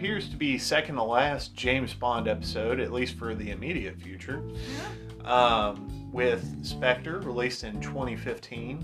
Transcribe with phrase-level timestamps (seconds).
[0.00, 4.42] appears to be second to last James Bond episode, at least for the immediate future.
[5.26, 8.82] Um, with Spectre, released in 2015.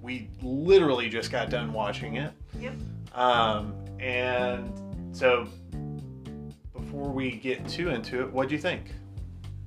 [0.00, 2.32] We literally just got done watching it.
[2.60, 2.74] Yep.
[3.14, 4.72] Um, and
[5.10, 5.48] so,
[6.72, 8.92] before we get too into it, what do you think?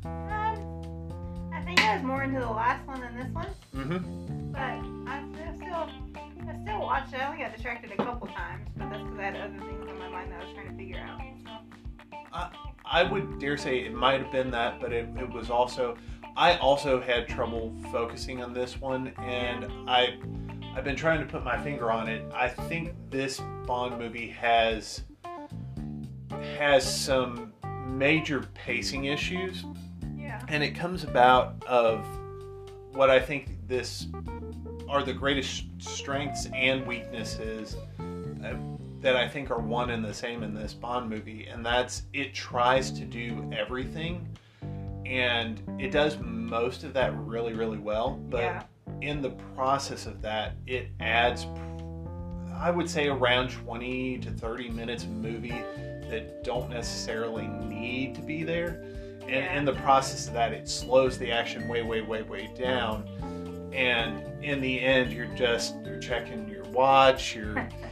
[0.06, 4.52] Um, I think I was more into the last one than this one, Mm-hmm.
[4.54, 5.90] but I still, still,
[6.50, 7.20] I still watched it.
[7.20, 9.87] I only got distracted a couple times, but that's because I had other things
[10.26, 11.20] that I was trying to figure out.
[11.44, 12.58] So.
[12.90, 15.98] I would dare say it might have been that, but it, it was also.
[16.36, 20.18] I also had trouble focusing on this one, and I,
[20.76, 22.24] I've been trying to put my finger on it.
[22.34, 25.04] I think this Bond movie has
[26.58, 27.52] has some
[27.88, 29.66] major pacing issues,
[30.16, 30.42] Yeah.
[30.48, 32.06] and it comes about of
[32.92, 34.08] what I think this
[34.88, 37.76] are the greatest strengths and weaknesses
[39.02, 42.34] that I think are one and the same in this Bond movie, and that's it
[42.34, 44.28] tries to do everything,
[45.06, 48.20] and it does most of that really, really well.
[48.30, 48.64] But Yeah.
[49.02, 51.46] in the process of that, it adds,
[52.60, 55.62] I would say, around 20 to 30 minutes of movie
[56.10, 58.82] that don't necessarily need to be there.
[59.22, 59.58] And Yeah.
[59.58, 63.04] in the process of that, it slows the action way, way, way, way down.
[63.74, 67.36] And in the end, you're just you're checking your watch.
[67.36, 67.68] You're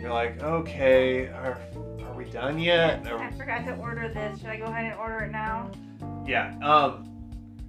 [0.00, 1.60] you're like, okay, are,
[2.04, 3.06] are we done yet?
[3.06, 4.38] Are- I forgot to order this.
[4.38, 5.70] Should I go ahead and order it now?
[6.26, 6.56] yeah.
[6.62, 7.06] Um,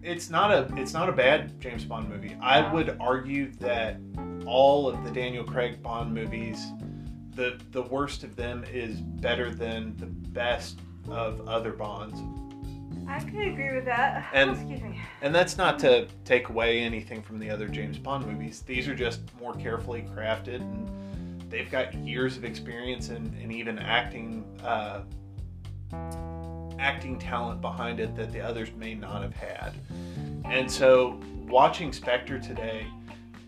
[0.04, 2.36] it's not a it's not a bad James Bond movie.
[2.42, 4.00] I would argue that
[4.48, 6.66] all of the Daniel Craig Bond movies,
[7.36, 12.20] the the worst of them is better than the best of other Bonds.
[13.08, 14.28] I could agree with that.
[14.34, 15.00] And- Excuse me.
[15.22, 18.62] And that's not to take away anything from the other James Bond movies.
[18.62, 20.90] These are just more carefully crafted, and
[21.52, 25.02] they've got years of experience and, and even acting uh,
[26.80, 29.74] acting talent behind it that the others may not have had.
[30.46, 32.88] And so, watching Spectre today,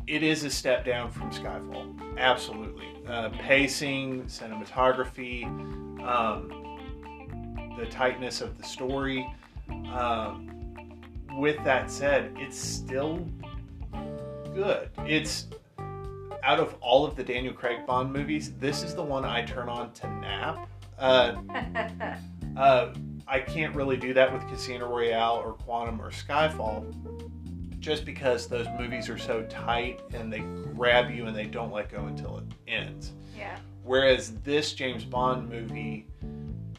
[0.06, 2.18] it is a step down from Skyfall.
[2.18, 5.46] Absolutely, uh, pacing, cinematography,
[6.06, 6.60] um,
[7.80, 9.28] the tightness of the story.
[9.92, 10.50] Um,
[11.40, 13.26] with that said, it's still
[14.54, 14.90] good.
[15.00, 15.48] It's
[16.44, 19.70] out of all of the Daniel Craig Bond movies, this is the one I turn
[19.70, 20.70] on to nap.
[21.00, 21.36] Uh,
[22.58, 22.94] uh,
[23.28, 26.94] I can't really do that with Casino Royale or Quantum or Skyfall,
[27.80, 30.40] just because those movies are so tight and they
[30.76, 33.14] grab you and they don't let go until it ends.
[33.38, 33.58] yeah.
[33.84, 36.08] Whereas this James Bond movie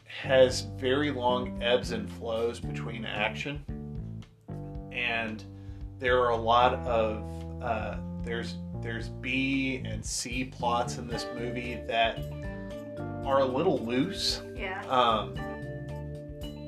[0.05, 3.63] has very long ebbs and flows between action,
[4.91, 5.43] and
[5.99, 11.79] there are a lot of uh, there's there's B and C plots in this movie
[11.87, 12.19] that
[13.25, 14.81] are a little loose Yeah.
[14.87, 15.33] um,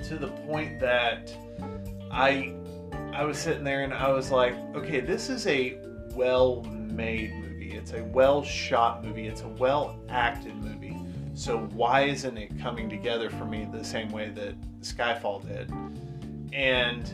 [0.03, 1.31] to the point that
[2.11, 2.55] I
[3.13, 5.77] I was sitting there and I was like, okay, this is a
[6.13, 7.71] well-made movie.
[7.73, 9.27] It's a well-shot movie.
[9.27, 10.95] It's a well-acted movie.
[11.33, 15.71] So why isn't it coming together for me the same way that Skyfall did?
[16.53, 17.11] And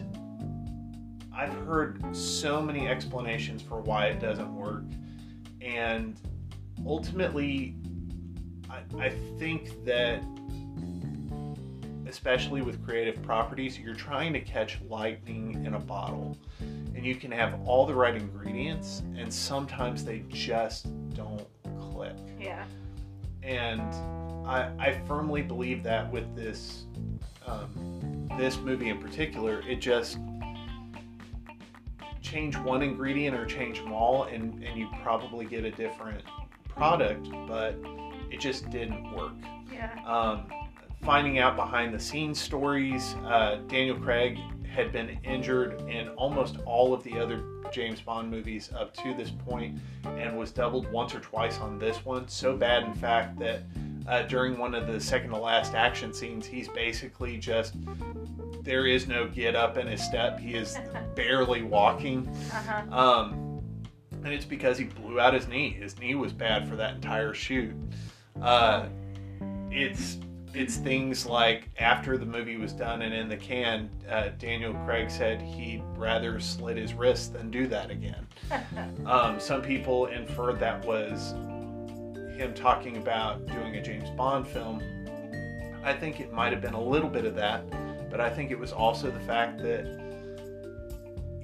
[1.35, 4.83] I've heard so many explanations for why it doesn't work,
[5.61, 6.19] and
[6.85, 7.75] ultimately,
[8.69, 10.23] I, I think that
[12.13, 16.37] especially with creative properties, you're trying to catch lightning in a bottle.
[16.59, 21.47] And you can have all the right ingredients, and sometimes they just don't
[21.91, 22.15] click.
[22.39, 22.65] Yeah.
[23.41, 23.81] And
[24.47, 26.85] I, I firmly believe that with this
[27.47, 30.19] um, this movie in particular, it just
[32.33, 36.23] change one ingredient or change them all, and, and you probably get a different
[36.67, 37.75] product, but
[38.31, 39.33] it just didn't work
[39.71, 39.91] Yeah.
[40.05, 40.47] um,
[41.03, 43.13] finding out behind the scenes stories.
[43.25, 48.71] Uh, Daniel Craig had been injured in almost all of the other James Bond movies
[48.75, 52.27] up to this point and was doubled once or twice on this one.
[52.27, 53.61] So bad, in fact, that
[54.07, 57.75] uh, during one of the second to last action scenes, he's basically just
[58.63, 60.39] there is no get up in his step.
[60.39, 60.77] He is
[61.15, 62.27] barely walking.
[62.51, 62.97] Uh huh.
[62.97, 63.61] Um,
[64.23, 65.69] and it's because he blew out his knee.
[65.71, 67.73] His knee was bad for that entire shoot.
[68.41, 68.87] Uh,
[69.69, 70.17] it's
[70.53, 75.09] it's things like after the movie was done and in the can, uh, Daniel Craig
[75.09, 78.27] said he'd rather slit his wrist than do that again.
[79.05, 81.31] Um, some people inferred that was
[82.37, 84.81] him talking about doing a James Bond film.
[85.83, 87.63] I think it might have been a little bit of that,
[88.13, 89.87] but I think it was also the fact that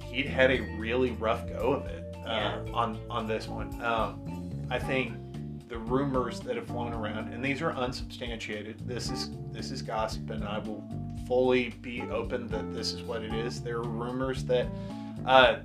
[0.04, 2.72] he'd had a really rough go of it uh, Yeah.
[2.72, 3.68] on on this one.
[3.82, 5.16] Um, I think
[5.68, 8.86] the rumors that have flown around, and these are unsubstantiated.
[8.86, 10.84] This is this is gossip, and I will
[11.26, 13.60] fully be open that this is what it is.
[13.60, 14.68] There are rumors that
[15.26, 15.56] uh,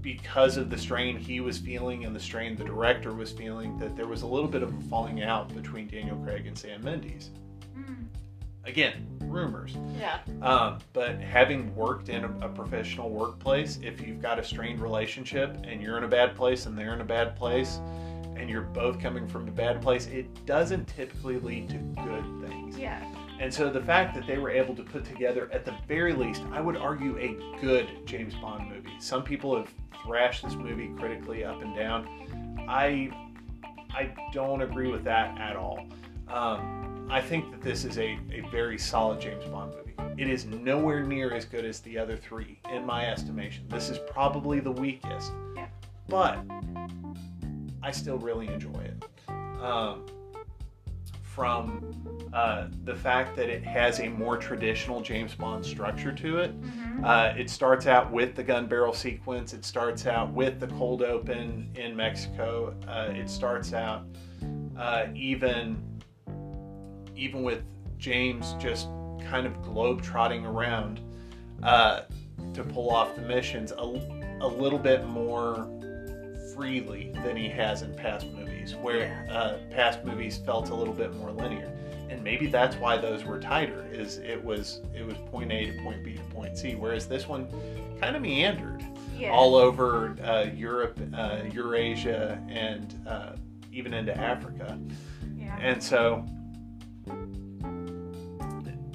[0.00, 3.94] because of the strain he was feeling and the strain the director was feeling, that
[3.94, 7.30] there was a little bit of a falling out between Daniel Craig and Sam Mendes.
[8.66, 9.76] Again, rumors.
[9.98, 10.20] Yeah.
[10.42, 15.56] Um, but having worked in a, a, professional workplace, if you've got a strained relationship
[15.64, 17.80] and you're in a bad place and they're in a bad place,
[18.36, 22.76] and you're both coming from a bad place, it doesn't typically lead to good things.
[22.76, 23.02] Yeah.
[23.40, 26.42] And so the fact that they were able to put together, at the very least,
[26.52, 28.94] I would argue, a good James Bond movie.
[28.98, 29.72] Some people have
[30.04, 32.66] thrashed this movie critically up and down.
[32.68, 33.10] I
[33.90, 35.86] I don't agree with that at all.
[36.28, 39.94] Um, I think that this is a, a very solid James Bond movie.
[40.20, 43.66] It is nowhere near as good as the other three, in my estimation.
[43.68, 45.32] This is probably the weakest.
[45.54, 45.66] Yeah.
[46.08, 46.38] But
[47.82, 49.04] I still really enjoy it.
[49.62, 50.06] Um,
[51.36, 51.94] from
[52.32, 56.58] uh, the fact that it has a more traditional James Bond structure to it.
[56.62, 57.04] Mm-hmm.
[57.04, 59.52] Uh, it starts out with the gun barrel sequence.
[59.52, 62.74] It starts out with the cold open in Mexico.
[62.88, 64.06] Uh, it starts out
[64.78, 65.76] uh, even
[67.16, 67.62] even with
[67.98, 68.88] James just
[69.28, 71.00] kind of globe trotting around
[71.62, 72.02] uh,
[72.54, 73.82] to pull off the missions a,
[74.40, 75.68] a little bit more
[76.54, 81.14] freely than he has in past movies, where uh, past movies felt a little bit
[81.16, 81.72] more linear.
[82.08, 83.86] And maybe that's why those were tighter.
[83.90, 87.26] Is it was it was point A to point B to point C, whereas this
[87.26, 87.48] one
[88.00, 88.84] kind of meandered
[89.18, 89.30] yeah.
[89.30, 93.32] all over uh, Europe, uh, Eurasia, and uh,
[93.72, 94.78] even into Africa.
[95.36, 95.58] Yeah.
[95.60, 96.24] And so,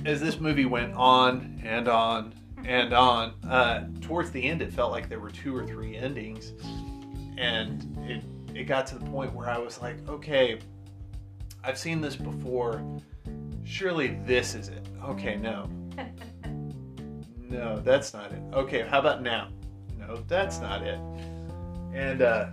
[0.05, 2.33] as this movie went on and on
[2.65, 6.53] and on, uh, towards the end, it felt like there were two or three endings
[7.37, 8.23] and it
[8.55, 10.59] it got to the point where I was like, okay,
[11.63, 12.83] I've seen this before.
[13.63, 14.85] Surely this is it.
[15.03, 15.69] Okay, no.
[17.49, 18.41] no, that's not it.
[18.53, 19.47] Okay, how about now?
[19.97, 20.99] No, that's not it.
[21.93, 22.49] And uh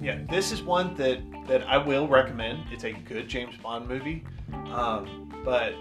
[0.00, 2.64] yeah, this is one that that I will recommend.
[2.70, 4.24] It's a good James Bond movie.
[4.66, 5.74] Um, but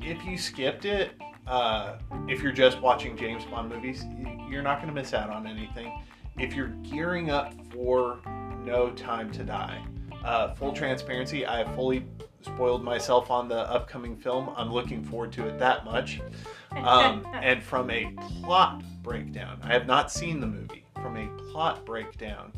[0.00, 1.12] if you skipped it,
[1.46, 1.98] uh,
[2.28, 4.04] if you're just watching James Bond movies,
[4.48, 6.00] you're not going to miss out on anything.
[6.38, 8.20] If you're gearing up for
[8.64, 9.84] No Time to Die,
[10.24, 12.06] uh, full transparency, I have fully
[12.42, 14.50] spoiled myself on the upcoming film.
[14.56, 16.20] I'm looking forward to it that much.
[16.72, 18.12] Um, and from a
[18.42, 20.84] plot breakdown, I have not seen the movie.
[20.94, 22.52] From a plot breakdown,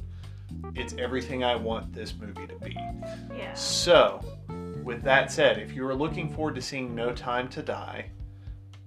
[0.75, 2.76] it's everything I want this movie to be.
[3.37, 3.52] Yeah.
[3.54, 4.20] So,
[4.82, 8.10] with that said, if you are looking forward to seeing No Time to Die,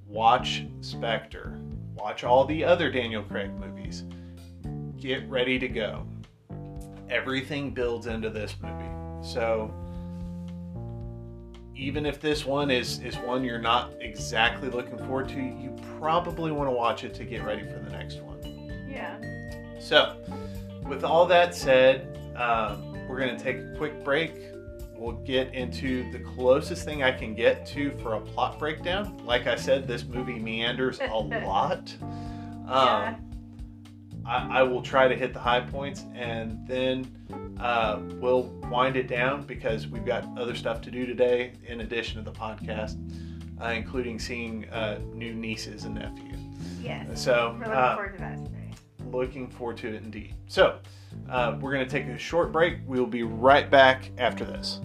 [0.07, 1.59] watch Spectre.
[1.95, 4.03] Watch all the other Daniel Craig movies.
[4.97, 6.05] Get ready to go.
[7.09, 8.85] Everything builds into this movie.
[9.21, 9.73] So
[11.75, 16.51] even if this one is is one you're not exactly looking forward to, you probably
[16.51, 18.39] want to watch it to get ready for the next one.
[18.89, 19.19] Yeah.
[19.79, 20.15] So,
[20.87, 24.33] with all that said, um, we're going to take a quick break
[24.97, 29.19] we'll get into the closest thing I can get to for a plot breakdown.
[29.25, 31.07] Like I said, this movie meanders a
[31.45, 31.93] lot.
[32.01, 33.15] Um, yeah.
[34.25, 37.05] I, I, will try to hit the high points and then
[37.59, 42.23] uh, we'll wind it down because we've got other stuff to do today in addition
[42.23, 42.97] to the podcast,
[43.61, 46.39] uh, including seeing uh, new nieces and nephews.
[46.81, 47.21] Yes.
[47.23, 48.39] So, we're looking uh, forward to that.
[49.15, 50.35] Looking forward to it indeed.
[50.47, 50.79] So,
[51.29, 52.79] uh, we're going to take a short break.
[52.85, 54.81] We will be right back after this.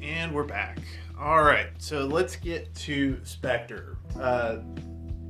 [0.00, 0.78] And we're back.
[1.20, 3.98] All right, so let's get to Spectre.
[4.18, 4.60] Uh,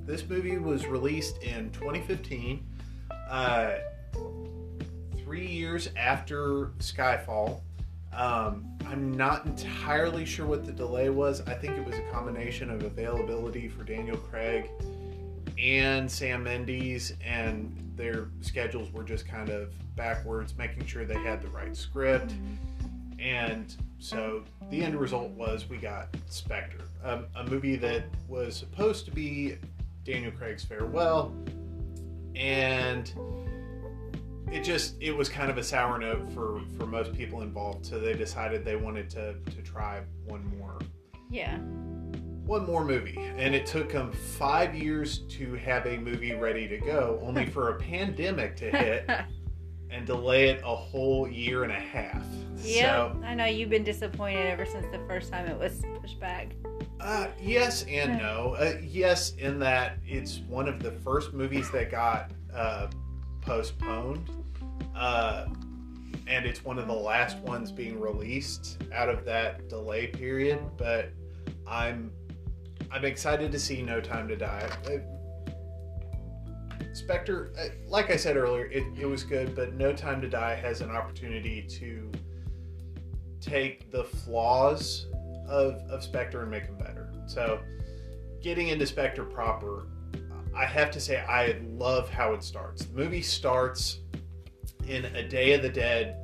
[0.06, 2.64] this movie was released in 2015,
[3.28, 3.73] uh,
[5.31, 7.61] three years after Skyfall.
[8.13, 11.41] Um, I'm not entirely sure what the delay was.
[11.43, 14.69] I think it was a combination of availability for Daniel Craig
[15.57, 21.41] and Sam Mendes, and their schedules were just kind of backwards, making sure they had
[21.41, 22.35] the right script.
[23.21, 29.05] And so the end result was we got Spectre, um, a movie that was supposed
[29.05, 29.59] to be
[30.05, 31.33] Daniel Craig's farewell,
[32.35, 33.13] and
[34.50, 37.99] it just it was kind of a sour note for for most people involved so
[37.99, 40.78] they decided they wanted to to try one more
[41.30, 41.59] yeah
[42.47, 46.78] one more movie and it took them five years to have a movie ready to
[46.78, 49.09] go only for a pandemic to hit
[49.90, 52.25] and delay it a whole year and a half.
[52.62, 56.21] Yeah, so, I know you've been disappointed ever since the first time it was pushed
[56.21, 56.52] back.
[57.00, 58.54] Uh, yes and no.
[58.59, 62.88] Uh, yes, in that it's one of the first movies that got uh,
[63.40, 64.30] postponed,
[64.95, 65.47] uh,
[66.27, 70.61] and it's one of the last ones being released out of that delay period.
[70.77, 71.11] But
[71.67, 72.13] I'm
[72.91, 74.71] I'm excited to see No Time to Die.
[74.87, 74.99] Uh,
[76.93, 80.55] Spectre, uh, like I said earlier, it, it was good, but No Time to Die
[80.57, 82.11] has an opportunity to
[83.41, 85.07] take the flaws
[85.49, 87.13] of, of Spectre and make them better.
[87.27, 87.61] So,
[88.43, 89.87] getting into Spectre proper,
[90.55, 92.85] I have to say I love how it starts.
[92.85, 94.01] The movie starts
[94.90, 96.16] in a Day of the Dead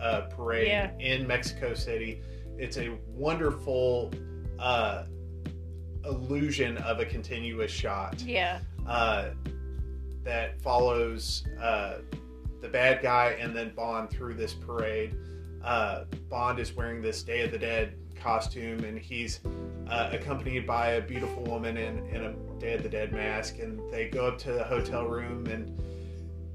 [0.00, 0.90] uh, parade yeah.
[0.98, 2.20] in Mexico City.
[2.56, 4.12] It's a wonderful
[4.58, 5.04] uh,
[6.04, 8.22] illusion of a continuous shot.
[8.22, 8.60] Yeah.
[8.86, 9.30] Uh,
[10.22, 11.94] that follows uh,
[12.60, 15.16] the bad guy and then Bond through this parade.
[15.64, 19.40] Uh, Bond is wearing this Day of the Dead costume and he's
[19.88, 23.58] uh, accompanied by a beautiful woman in, in a Day of the Dead mask.
[23.58, 25.76] And they go up to the hotel room and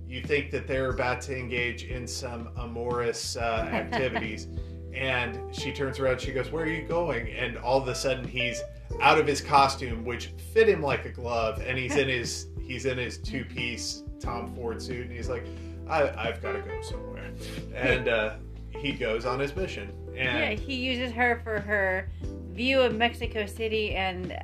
[0.08, 4.48] you think that they're about to engage in some amorous uh, activities.
[4.94, 7.30] and she turns around, she goes, Where are you going?
[7.32, 8.62] And all of a sudden he's
[9.02, 12.86] out of his costume, which fit him like a glove, and he's in his he's
[12.86, 15.46] in his two piece Tom Ford suit, and he's like,
[15.90, 17.32] I, have got to go somewhere,
[17.74, 18.36] and uh,
[18.78, 19.94] he goes on his mission.
[20.10, 22.10] And yeah, he uses her for her
[22.54, 24.38] view of Mexico City and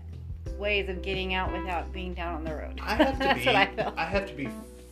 [0.58, 2.80] ways of getting out without being down on the road.
[2.82, 3.50] I have to be.
[3.50, 4.48] I, I, have to be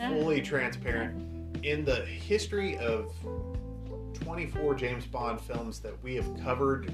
[0.10, 1.66] fully transparent.
[1.66, 3.14] In the history of
[4.14, 6.92] 24 James Bond films that we have covered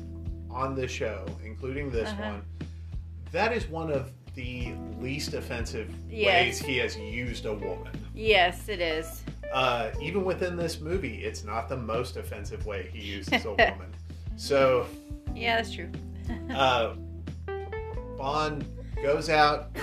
[0.50, 2.32] on this show, including this uh-huh.
[2.32, 2.42] one,
[3.32, 6.28] that is one of the least offensive yes.
[6.28, 7.92] ways he has used a woman.
[8.14, 9.24] Yes, it is.
[9.52, 13.94] Uh, even within this movie, it's not the most offensive way he uses a woman.
[14.36, 14.86] So.
[15.36, 15.90] Yeah, that's true.
[16.54, 16.94] uh,
[18.18, 18.66] Bond
[19.02, 19.76] goes out.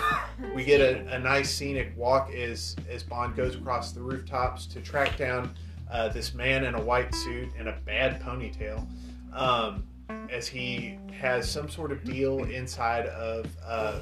[0.55, 4.81] We get a, a, nice scenic walk as as Bond goes across the rooftops to
[4.81, 5.55] track down
[5.91, 8.87] uh, this man in a white suit and a bad ponytail.
[9.33, 9.85] Um,
[10.31, 14.01] as he has some sort of deal inside of uh,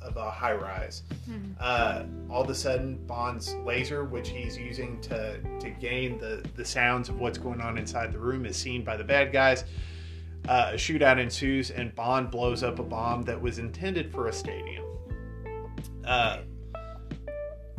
[0.00, 1.02] of a high rise.
[1.28, 1.52] Mm-hmm.
[1.58, 6.64] Uh, all of a sudden, Bond's laser, which he's using to to gain the the
[6.64, 9.64] sounds of what's going on inside the room, is seen by the bad guys.
[10.48, 14.32] Uh, a shootout ensues, and Bond blows up a bomb that was intended for a
[14.32, 14.84] stadium.
[16.04, 16.40] Uh,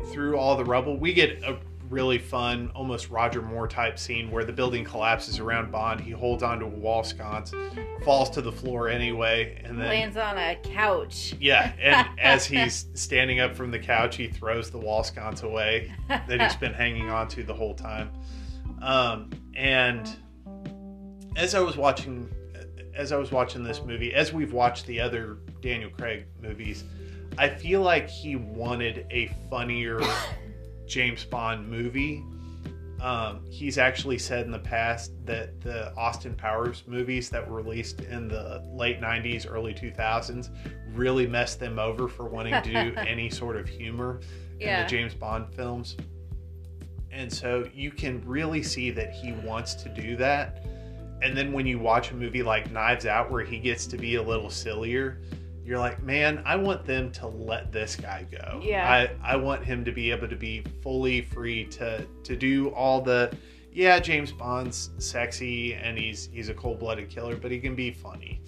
[0.07, 4.43] through all the rubble, we get a really fun, almost Roger Moore type scene where
[4.43, 6.01] the building collapses around Bond.
[6.01, 7.53] He holds onto a wall sconce,
[8.03, 11.35] falls to the floor anyway, and then lands on a couch.
[11.39, 15.93] Yeah, and as he's standing up from the couch, he throws the wall sconce away
[16.09, 18.11] that he's been hanging onto the whole time.
[18.81, 20.09] Um, and
[21.35, 22.29] as I was watching,
[22.95, 26.83] as I was watching this movie, as we've watched the other Daniel Craig movies,
[27.37, 29.99] I feel like he wanted a funnier
[30.87, 32.23] James Bond movie.
[33.01, 38.01] Um, he's actually said in the past that the Austin Powers movies that were released
[38.01, 40.49] in the late 90s, early 2000s
[40.93, 44.21] really messed them over for wanting to do any sort of humor
[44.59, 44.79] yeah.
[44.79, 45.97] in the James Bond films.
[47.11, 50.65] And so you can really see that he wants to do that.
[51.21, 54.15] And then when you watch a movie like Knives Out, where he gets to be
[54.15, 55.21] a little sillier,
[55.63, 58.61] you're like, man, I want them to let this guy go.
[58.61, 58.87] Yeah.
[59.23, 63.01] I, I want him to be able to be fully free to to do all
[63.01, 63.35] the
[63.71, 67.91] yeah, James Bond's sexy and he's he's a cold blooded killer, but he can be
[67.91, 68.41] funny.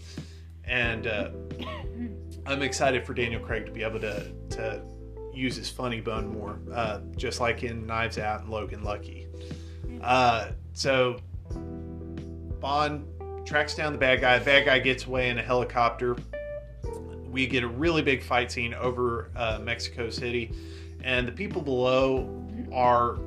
[0.64, 1.32] And uh,
[2.46, 4.82] I'm excited for Daniel Craig to be able to to
[5.34, 9.28] use his funny bone more, uh, just like in Knives Out and Logan Lucky.
[10.02, 11.20] Uh, so
[12.60, 13.06] Bond
[13.46, 14.40] tracks down the bad guy.
[14.40, 16.16] The bad guy gets away in a helicopter
[17.38, 20.52] we get a really big fight scene over uh, Mexico City,
[21.04, 22.28] and the people below
[22.74, 23.20] are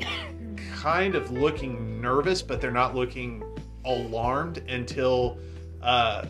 [0.74, 3.40] kind of looking nervous, but they're not looking
[3.84, 5.38] alarmed until
[5.80, 6.26] uh,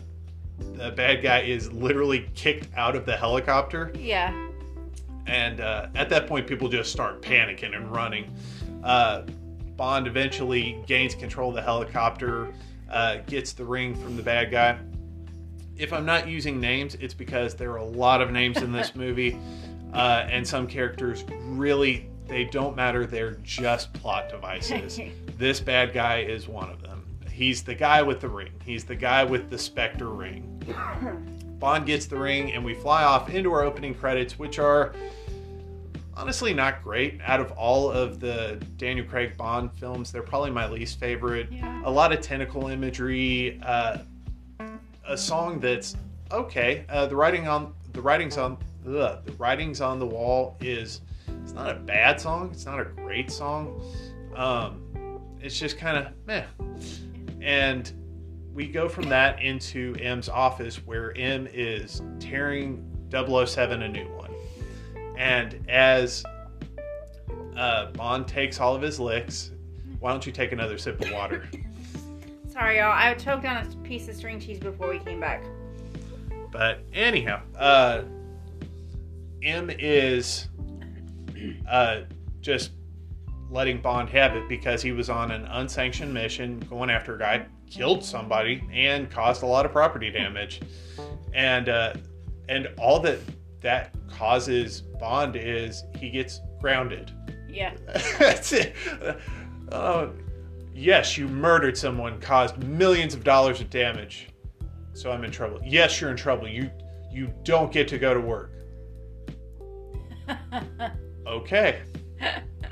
[0.59, 3.91] the bad guy is literally kicked out of the helicopter.
[3.97, 4.31] Yeah.
[5.25, 8.31] And uh, at that point, people just start panicking and running.
[8.83, 9.23] Uh,
[9.75, 12.53] Bond eventually gains control of the helicopter,
[12.91, 14.77] uh, gets the ring from the bad guy
[15.81, 18.95] if I'm not using names, it's because there are a lot of names in this
[18.95, 19.37] movie,
[19.93, 23.05] uh, and some characters really they don't matter.
[23.05, 24.99] They're just plot devices.
[25.37, 27.05] this bad guy is one of them.
[27.29, 28.51] He's the guy with the ring.
[28.63, 30.61] He's the guy with the Spectre ring.
[31.59, 34.93] Bond gets the ring, and we fly off into our opening credits, which are
[36.21, 37.19] honestly not great.
[37.25, 41.51] Out of all of the Daniel Craig Bond films, they're probably my least favorite.
[41.51, 41.81] Yeah.
[41.83, 43.97] A lot of tentacle imagery, uh,
[45.07, 45.95] a song that's
[46.31, 46.85] okay.
[46.89, 51.01] Uh, the writing on the writings on ugh, the writings on the wall is
[51.43, 52.51] it's not a bad song.
[52.53, 53.81] It's not a great song.
[54.35, 56.45] Um, it's just kind of meh.
[57.41, 57.91] And
[58.53, 64.20] we go from that into M's office where M is tearing 007 a new one.
[65.17, 66.23] And as
[67.55, 69.51] uh, Bond takes all of his licks,
[69.99, 71.47] why don't you take another sip of water?
[72.49, 72.91] Sorry, y'all.
[72.91, 75.43] I choked on a piece of string cheese before we came back.
[76.51, 78.01] But anyhow, uh,
[79.41, 80.49] M is
[81.69, 82.01] uh,
[82.41, 82.71] just
[83.49, 87.45] letting Bond have it because he was on an unsanctioned mission going after a guy,
[87.69, 90.61] killed somebody, and caused a lot of property damage.
[91.33, 91.93] And uh,
[92.49, 93.19] and all that
[93.61, 97.11] that causes Bond is he gets grounded.
[97.49, 97.73] Yeah.
[98.19, 98.75] That's it.
[99.71, 100.07] Uh,
[100.73, 104.29] yes, you murdered someone, caused millions of dollars of damage.
[104.93, 105.59] So I'm in trouble.
[105.63, 106.47] Yes, you're in trouble.
[106.47, 106.69] You
[107.11, 108.51] you don't get to go to work.
[111.27, 111.81] Okay.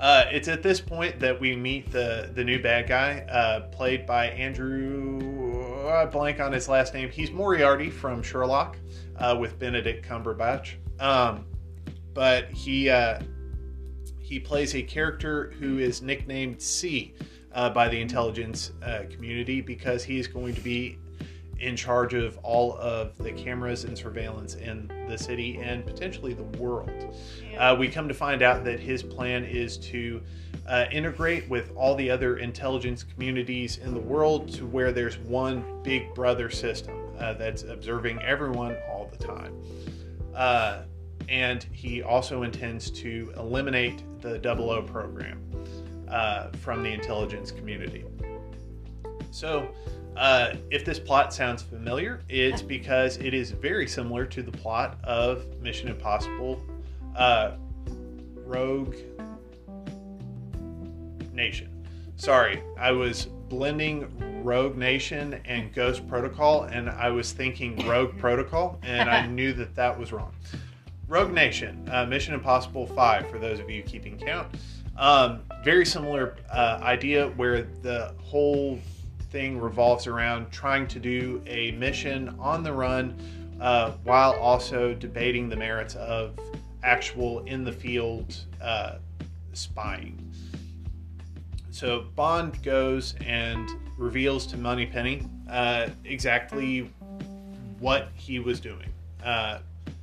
[0.00, 4.06] Uh, it's at this point that we meet the the new bad guy, uh, played
[4.06, 5.86] by Andrew.
[5.86, 7.10] I blank on his last name.
[7.10, 8.78] He's Moriarty from Sherlock,
[9.18, 10.76] uh, with Benedict Cumberbatch.
[10.98, 11.44] Um,
[12.14, 13.20] but he uh,
[14.18, 17.14] he plays a character who is nicknamed C
[17.52, 20.98] uh, by the intelligence uh, community because he is going to be
[21.60, 26.58] in charge of all of the cameras and surveillance in the city and potentially the
[26.58, 26.90] world.
[27.50, 27.72] Yeah.
[27.72, 30.22] Uh, we come to find out that his plan is to
[30.66, 35.82] uh, integrate with all the other intelligence communities in the world to where there's one
[35.82, 39.54] big brother system uh, that's observing everyone all the time.
[40.34, 40.82] Uh,
[41.28, 45.42] and he also intends to eliminate the 00 program
[46.08, 48.04] uh, from the intelligence community.
[49.30, 49.68] So,
[50.16, 54.98] uh, if this plot sounds familiar, it's because it is very similar to the plot
[55.04, 56.62] of Mission Impossible
[57.16, 57.52] uh,
[58.44, 58.96] Rogue
[61.32, 61.86] Nation.
[62.16, 64.06] Sorry, I was blending
[64.44, 69.74] Rogue Nation and Ghost Protocol, and I was thinking Rogue Protocol, and I knew that
[69.74, 70.34] that was wrong.
[71.08, 74.48] Rogue Nation, uh, Mission Impossible 5, for those of you keeping count.
[74.96, 78.78] Um, very similar uh, idea where the whole
[79.30, 83.16] thing revolves around trying to do a mission on the run
[83.60, 86.38] uh, while also debating the merits of
[86.82, 88.94] actual in the field uh,
[89.52, 90.32] spying.
[91.70, 96.90] So Bond goes and reveals to Moneypenny uh, exactly
[97.78, 98.88] what he was doing.
[99.24, 99.58] Uh,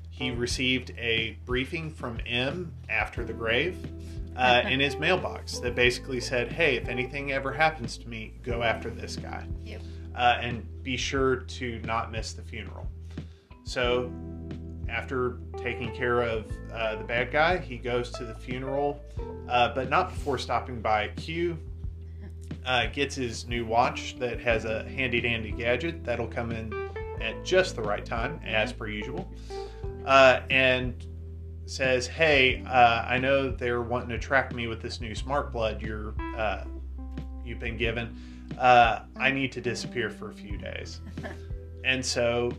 [0.10, 3.78] he received a briefing from M after the grave
[4.38, 8.64] uh, in his mailbox that basically said, "Hey, if anything ever happens to me, go
[8.64, 9.82] after this guy, Yep.
[10.16, 12.88] uh, and be sure to not miss the funeral."
[13.64, 14.12] So,
[14.90, 19.02] after taking care of uh, the bad guy, he goes to the funeral,
[19.50, 21.58] uh, but not before stopping by Q.
[22.66, 26.74] Uh, gets his new watch that has a handy dandy gadget that'll come in
[27.22, 29.30] at just the right time, as per usual,
[30.06, 31.06] uh, and
[31.68, 35.82] says, "Hey, uh, I know they're wanting to track me with this new smart blood
[35.82, 36.64] you're uh,
[37.46, 38.16] you've been given.
[38.58, 41.02] Uh, I need to disappear for a few days."
[41.84, 42.52] and so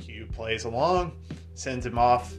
[0.00, 1.12] Q plays along,
[1.54, 2.34] sends him off,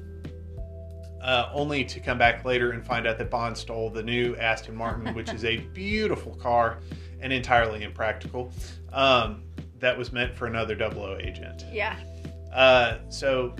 [1.22, 4.76] uh, only to come back later and find out that Bond stole the new Aston
[4.76, 6.80] Martin, which is a beautiful car
[7.20, 8.52] and entirely impractical.
[8.92, 9.44] Um,
[9.80, 11.66] that was meant for another 00 agent.
[11.72, 11.98] Yeah.
[12.54, 13.56] Uh, so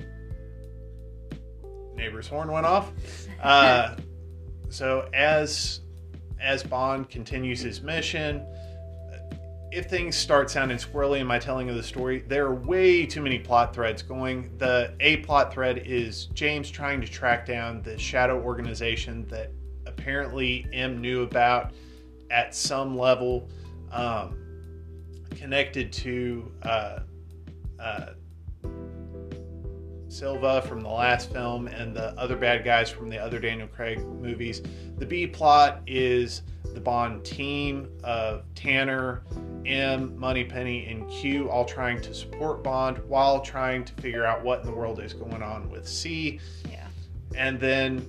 [2.02, 2.92] neighbor's horn went off.
[3.42, 3.96] Uh,
[4.70, 5.82] so as
[6.40, 8.46] as Bond continues his mission,
[9.72, 13.22] if things start sounding squirrely in my telling of the story, there are way too
[13.22, 14.58] many plot threads going.
[14.58, 19.52] The A plot thread is James trying to track down the shadow organization that
[19.86, 21.72] apparently M knew about
[22.32, 23.50] at some level,
[23.92, 24.38] um,
[25.32, 27.00] connected to uh,
[27.80, 28.06] uh,
[30.12, 34.06] Silva from the last film and the other bad guys from the other Daniel Craig
[34.06, 34.62] movies.
[34.98, 36.44] The B plot is
[36.74, 39.24] the Bond team of Tanner,
[39.66, 44.62] M, Moneypenny, and Q all trying to support Bond while trying to figure out what
[44.62, 46.40] in the world is going on with C.
[46.70, 46.88] Yeah.
[47.36, 48.06] And then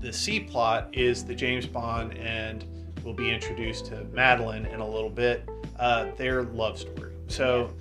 [0.00, 2.64] the C plot is the James Bond and
[3.04, 5.48] we'll be introduced to Madeleine in a little bit.
[5.78, 7.14] Uh, their love story.
[7.28, 7.72] So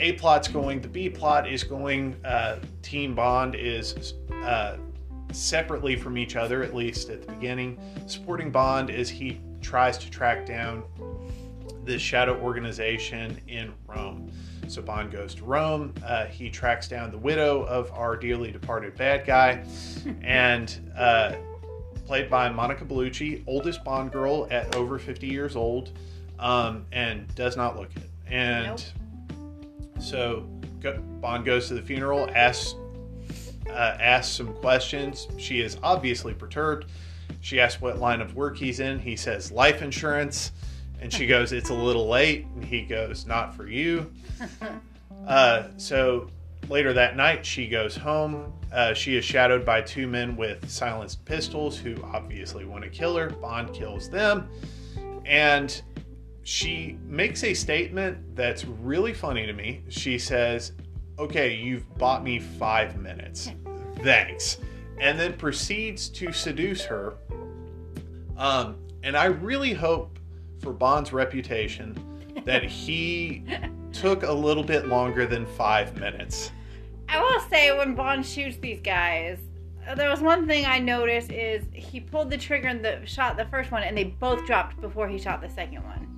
[0.00, 0.80] A plot's going.
[0.80, 2.16] The B plot is going.
[2.24, 4.76] Uh, Team Bond is uh,
[5.32, 10.10] separately from each other, at least at the beginning, supporting Bond is he tries to
[10.10, 10.84] track down
[11.84, 14.30] this shadow organization in Rome.
[14.68, 15.94] So Bond goes to Rome.
[16.04, 19.64] Uh, he tracks down the widow of our dearly departed bad guy,
[20.22, 21.36] and uh,
[22.04, 25.92] played by Monica Bellucci, oldest Bond girl at over 50 years old,
[26.38, 28.10] um, and does not look it.
[28.28, 28.80] And nope.
[29.98, 30.46] So
[31.20, 32.74] Bond goes to the funeral, asks
[33.68, 35.28] uh, asks some questions.
[35.38, 36.86] She is obviously perturbed.
[37.40, 38.98] She asks what line of work he's in.
[38.98, 40.52] He says life insurance.
[41.00, 42.46] And she goes, It's a little late.
[42.54, 44.10] And he goes, Not for you.
[45.26, 46.30] Uh, so
[46.68, 48.52] later that night, she goes home.
[48.72, 53.16] Uh, she is shadowed by two men with silenced pistols who obviously want to kill
[53.16, 53.30] her.
[53.30, 54.48] Bond kills them.
[55.24, 55.82] And
[56.46, 59.82] she makes a statement that's really funny to me.
[59.88, 60.72] She says,
[61.18, 63.50] Okay, you've bought me five minutes.
[63.96, 64.58] Thanks.
[65.00, 67.14] And then proceeds to seduce her.
[68.36, 70.20] Um, and I really hope
[70.62, 71.98] for Bond's reputation
[72.44, 73.42] that he
[73.92, 76.52] took a little bit longer than five minutes.
[77.08, 79.40] I will say when Bond shoots these guys,
[79.96, 83.46] there was one thing I noticed is he pulled the trigger and the shot the
[83.46, 86.15] first one, and they both dropped before he shot the second one.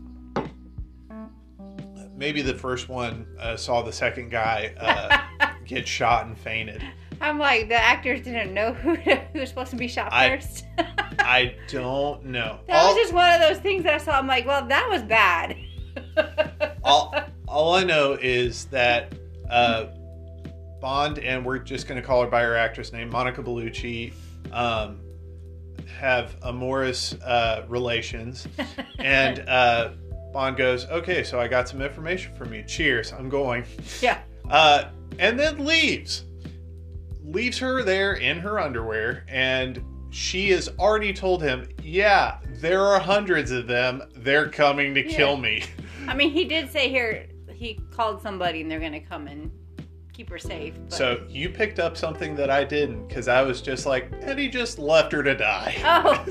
[2.18, 6.82] Maybe the first one uh, saw the second guy uh, get shot and fainted.
[7.20, 10.30] I'm like, the actors didn't know who, to, who was supposed to be shot I,
[10.30, 10.66] first.
[11.20, 12.58] I don't know.
[12.66, 14.18] That all, was just one of those things that I saw.
[14.18, 15.56] I'm like, well, that was bad.
[16.82, 17.14] all,
[17.46, 19.14] all I know is that
[19.48, 19.86] uh,
[20.80, 24.12] Bond, and we're just going to call her by her actress name, Monica Bellucci,
[24.50, 25.00] um,
[26.00, 28.48] have amorous uh, relations.
[28.98, 29.90] and uh,
[30.32, 32.62] Bond goes, okay, so I got some information from you.
[32.62, 33.64] Cheers, I'm going.
[34.00, 34.20] Yeah.
[34.50, 36.24] Uh, and then leaves
[37.24, 42.98] leaves her there in her underwear, and she has already told him, Yeah, there are
[42.98, 44.02] hundreds of them.
[44.16, 45.16] They're coming to yeah.
[45.16, 45.64] kill me.
[46.08, 49.50] I mean, he did say here he called somebody and they're going to come and
[50.12, 50.74] keep her safe.
[50.84, 50.92] But...
[50.92, 54.78] So you picked up something that I didn't because I was just like, Eddie just
[54.78, 55.76] left her to die.
[55.84, 56.24] Oh,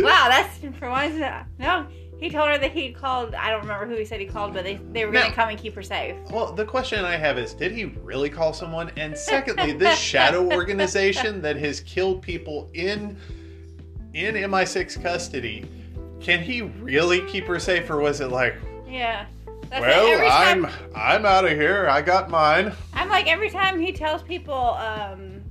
[0.02, 1.16] wow, that's for once.
[1.58, 1.86] No,
[2.18, 3.34] he told her that he'd called.
[3.34, 5.50] I don't remember who he said he called, but they, they were going to come
[5.50, 6.16] and keep her safe.
[6.30, 8.90] Well, the question I have is did he really call someone?
[8.96, 13.18] And secondly, this shadow organization that has killed people in
[14.14, 15.68] in MI6 custody,
[16.20, 18.56] can he really keep her safe, or was it like,
[18.88, 19.26] yeah?
[19.70, 21.86] well, I'm I'm out of here.
[21.90, 22.72] I got mine.
[22.94, 25.42] I'm like every time he tells people, um,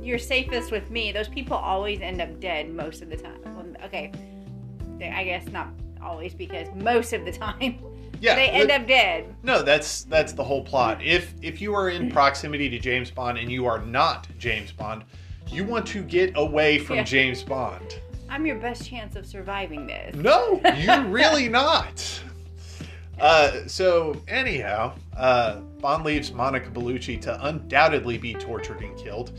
[0.00, 3.38] "You're safest with me," those people always end up dead most of the time.
[3.44, 4.12] Well, okay,
[5.02, 5.68] I guess not
[6.02, 7.78] always because most of the time
[8.20, 9.34] yeah, they end up dead.
[9.42, 11.02] No, that's that's the whole plot.
[11.02, 15.04] If if you are in proximity to James Bond and you are not James Bond,
[15.48, 17.04] you want to get away from yeah.
[17.04, 18.00] James Bond.
[18.28, 20.14] I'm your best chance of surviving this.
[20.14, 22.22] No, you're really not.
[23.18, 29.32] Uh, so anyhow, uh, Bond leaves Monica Bellucci to undoubtedly be tortured and killed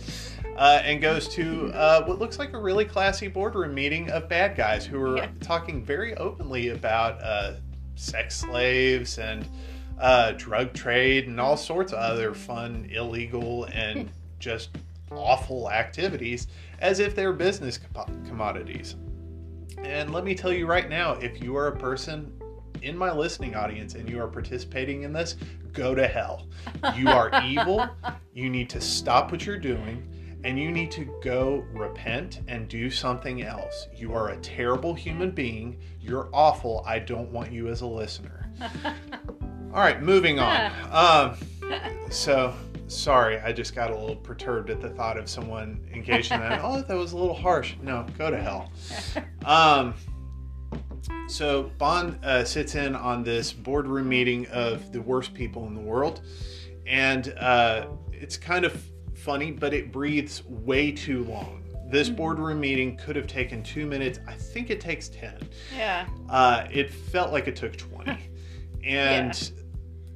[0.61, 4.55] uh, and goes to uh, what looks like a really classy boardroom meeting of bad
[4.55, 5.27] guys who are yeah.
[5.39, 7.55] talking very openly about uh,
[7.95, 9.47] sex slaves and
[9.99, 14.69] uh, drug trade and all sorts of other fun, illegal, and just
[15.09, 16.45] awful activities
[16.77, 17.79] as if they're business
[18.27, 18.97] commodities.
[19.79, 22.31] And let me tell you right now if you are a person
[22.83, 25.37] in my listening audience and you are participating in this,
[25.73, 26.45] go to hell.
[26.95, 27.83] You are evil.
[28.35, 30.07] You need to stop what you're doing
[30.43, 33.87] and you need to go repent and do something else.
[33.95, 35.79] You are a terrible human being.
[35.99, 36.83] You're awful.
[36.85, 38.49] I don't want you as a listener.
[39.73, 40.71] All right, moving on.
[40.91, 41.37] Um,
[42.09, 42.53] so,
[42.87, 46.59] sorry, I just got a little perturbed at the thought of someone engaged in that.
[46.63, 47.75] oh, that was a little harsh.
[47.81, 48.69] No, go to hell.
[49.45, 49.93] Um,
[51.27, 55.81] so, Bond uh, sits in on this boardroom meeting of the worst people in the
[55.81, 56.21] world.
[56.85, 58.83] And uh, it's kind of
[59.23, 61.63] funny, but it breathes way too long.
[61.89, 62.17] This mm-hmm.
[62.17, 64.19] boardroom meeting could have taken two minutes.
[64.27, 65.49] I think it takes 10.
[65.75, 66.07] Yeah.
[66.29, 68.11] Uh, it felt like it took 20.
[68.83, 69.51] and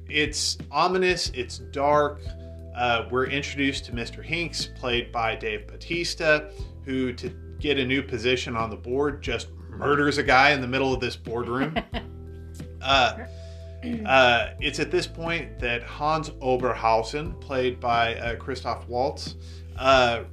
[0.08, 0.22] yeah.
[0.22, 2.20] it's ominous, it's dark.
[2.74, 4.26] Uh, we're introduced to Mr.
[4.26, 6.50] Hinx, played by Dave Bautista,
[6.84, 10.66] who, to get a new position on the board, just murders a guy in the
[10.66, 11.76] middle of this boardroom.
[12.82, 13.18] uh,
[14.06, 19.36] uh, it's at this point that Hans Oberhauser, played by uh, Christoph Waltz,
[19.78, 20.24] uh,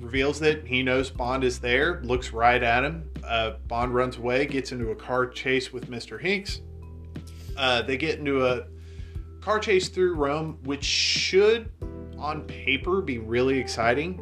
[0.00, 3.08] reveals that he knows Bond is there, looks right at him.
[3.24, 6.20] Uh, Bond runs away, gets into a car chase with Mr.
[6.20, 6.60] Hinx.
[7.56, 8.66] Uh, they get into a
[9.40, 11.70] car chase through Rome, which should,
[12.18, 14.20] on paper, be really exciting.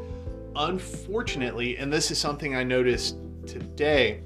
[0.56, 4.22] unfortunately, and this is something I noticed today,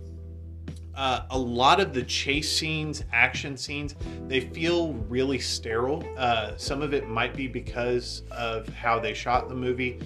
[0.97, 3.95] uh, a lot of the chase scenes, action scenes,
[4.27, 6.05] they feel really sterile.
[6.17, 10.01] Uh, some of it might be because of how they shot the movie,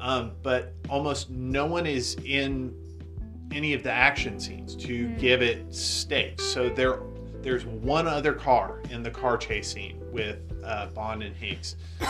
[0.00, 2.74] um, but almost no one is in
[3.52, 6.44] any of the action scenes to give it stakes.
[6.44, 7.00] So there,
[7.40, 11.76] there's one other car in the car chase scene with uh, Bond and Hanks,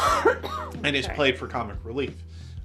[0.83, 2.15] and it's played for comic relief.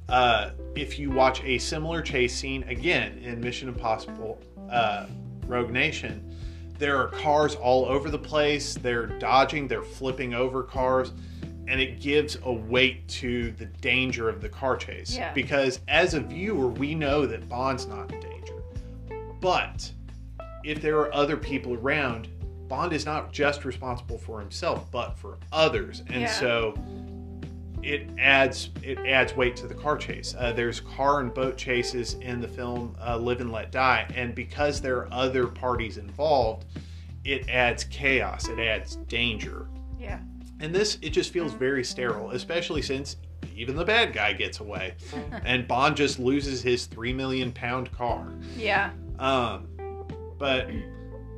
[0.07, 5.05] Uh, if you watch a similar chase scene again in Mission Impossible uh,
[5.49, 6.33] Rogue Nation,
[6.77, 8.75] there are cars all over the place.
[8.75, 11.11] They're dodging, they're flipping over cars,
[11.67, 15.15] and it gives a weight to the danger of the car chase.
[15.15, 15.33] Yeah.
[15.33, 18.63] Because as a viewer, we know that Bond's not in danger.
[19.41, 19.91] But
[20.63, 22.27] if there are other people around,
[22.67, 26.03] Bond is not just responsible for himself, but for others.
[26.07, 26.31] And Yeah.
[26.31, 26.73] so
[27.81, 30.35] it adds it adds weight to the car chase.
[30.37, 34.35] Uh, there's car and boat chases in the film uh, Live and Let Die, and
[34.35, 36.65] because there are other parties involved,
[37.23, 38.47] it adds chaos.
[38.47, 39.67] It adds danger.
[39.97, 40.19] Yeah.
[40.59, 43.17] And this it just feels very sterile, especially since
[43.55, 44.95] even the bad guy gets away,
[45.43, 48.27] and Bond just loses his three million pound car.
[48.57, 48.91] Yeah.
[49.19, 49.67] Um,
[50.37, 50.69] but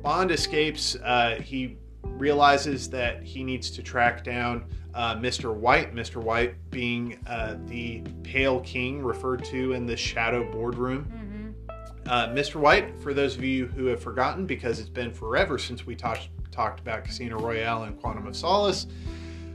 [0.02, 0.96] Bond escapes.
[0.96, 5.54] Uh, he realizes that he needs to track down uh, Mr.
[5.54, 5.94] White.
[5.94, 6.22] Mr.
[6.22, 11.04] White being uh, the Pale King referred to in the Shadow Boardroom.
[11.04, 11.72] hmm
[12.08, 12.56] Uh, Mr.
[12.56, 16.28] White, for those of you who have forgotten, because it's been forever since we talked
[16.50, 18.86] talked about Casino Royale and Quantum of Solace,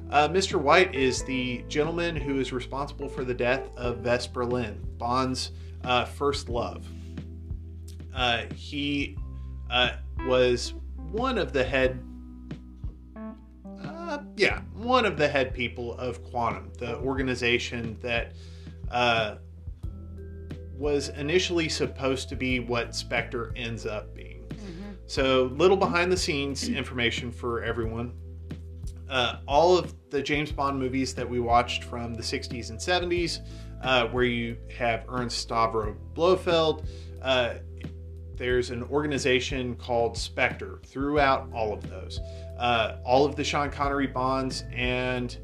[0.09, 0.55] uh, Mr.
[0.59, 5.51] White is the gentleman who is responsible for the death of Vesper Lynd, Bond's
[5.83, 6.87] uh, first love.
[8.15, 9.17] Uh, he
[9.69, 9.91] uh,
[10.25, 10.73] was
[11.11, 12.01] one of the head,
[14.07, 18.33] uh, yeah, one of the head people of Quantum, the organization that
[18.89, 19.35] uh,
[20.77, 24.43] was initially supposed to be what Spectre ends up being.
[24.53, 28.13] hmm So, little behind the scenes information for everyone.
[29.09, 33.39] Uh, all of the James Bond movies that we watched from the 60s and 70s,
[33.81, 36.85] uh, where you have Ernst Stavro Blofeld,
[37.21, 37.55] uh,
[38.35, 42.19] there's an organization called Spectre throughout all of those.
[42.57, 45.37] Uh, all of the Sean Connery Bonds and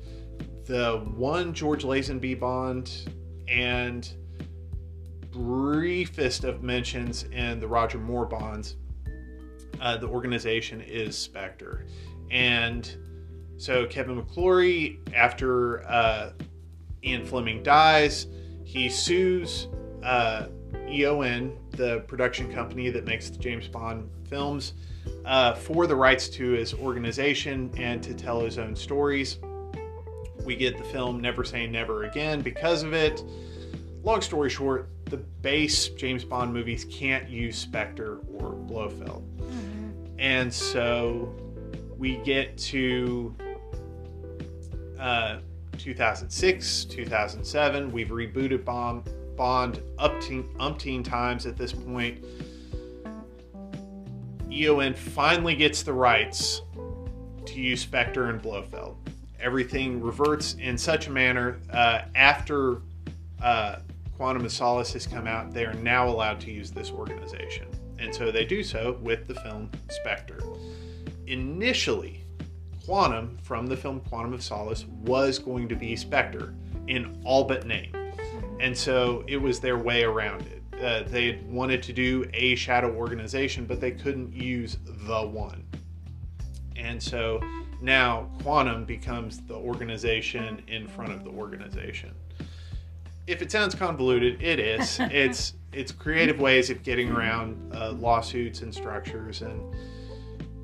[0.65, 2.91] the one George Lazenby Bond
[3.47, 4.11] and
[5.31, 8.77] briefest of mentions in the Roger Moore Bonds
[9.83, 11.85] uh, the organization is Spectre.
[12.31, 12.89] And
[13.57, 16.31] so Kevin McClory, after uh,
[17.03, 18.27] Ian Fleming dies,
[18.63, 19.67] he sues
[20.01, 20.47] uh,
[20.89, 24.73] EON, the production company that makes the James Bond films,
[25.25, 29.39] uh, for the rights to his organization and to tell his own stories.
[30.45, 33.23] We get the film Never Say Never Again because of it.
[34.03, 39.23] Long story short, the base James Bond movies can't use Spectre or Blofeld.
[40.19, 41.33] And so
[41.97, 43.35] we get to
[44.99, 45.39] uh,
[45.77, 47.91] 2006, 2007.
[47.91, 52.23] We've rebooted Bond, Bond umpteen, umpteen times at this point.
[54.53, 56.61] EON finally gets the rights
[57.45, 58.97] to use Spectre and Blofeld.
[59.39, 62.81] Everything reverts in such a manner uh, after
[63.41, 63.77] uh,
[64.15, 67.67] Quantum of Solace has come out, they are now allowed to use this organization.
[67.99, 70.39] And so they do so with the film Spectre.
[71.27, 72.23] Initially,
[72.85, 76.53] Quantum from the film Quantum of Solace was going to be Spectre
[76.87, 77.91] in all but name.
[78.59, 80.62] And so it was their way around it.
[80.83, 85.63] Uh, they had wanted to do a shadow organization, but they couldn't use the one.
[86.75, 87.39] And so
[87.81, 92.13] now Quantum becomes the organization in front of the organization.
[93.27, 94.97] If it sounds convoluted, it is.
[94.99, 99.73] it's it's creative ways of getting around uh, lawsuits and structures, and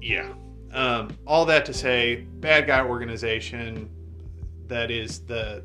[0.02, 0.34] yeah,
[0.74, 3.90] um, all that to say, bad guy organization
[4.68, 5.64] that is the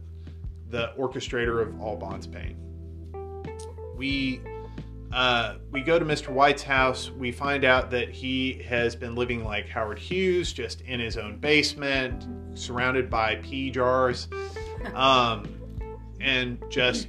[0.70, 2.63] the orchestrator of all Bond's pain.
[3.96, 4.40] We
[5.12, 6.28] uh, we go to Mr.
[6.30, 7.10] White's house.
[7.10, 11.38] We find out that he has been living like Howard Hughes, just in his own
[11.38, 12.26] basement,
[12.58, 14.26] surrounded by pee jars,
[14.94, 15.46] um,
[16.20, 17.08] and just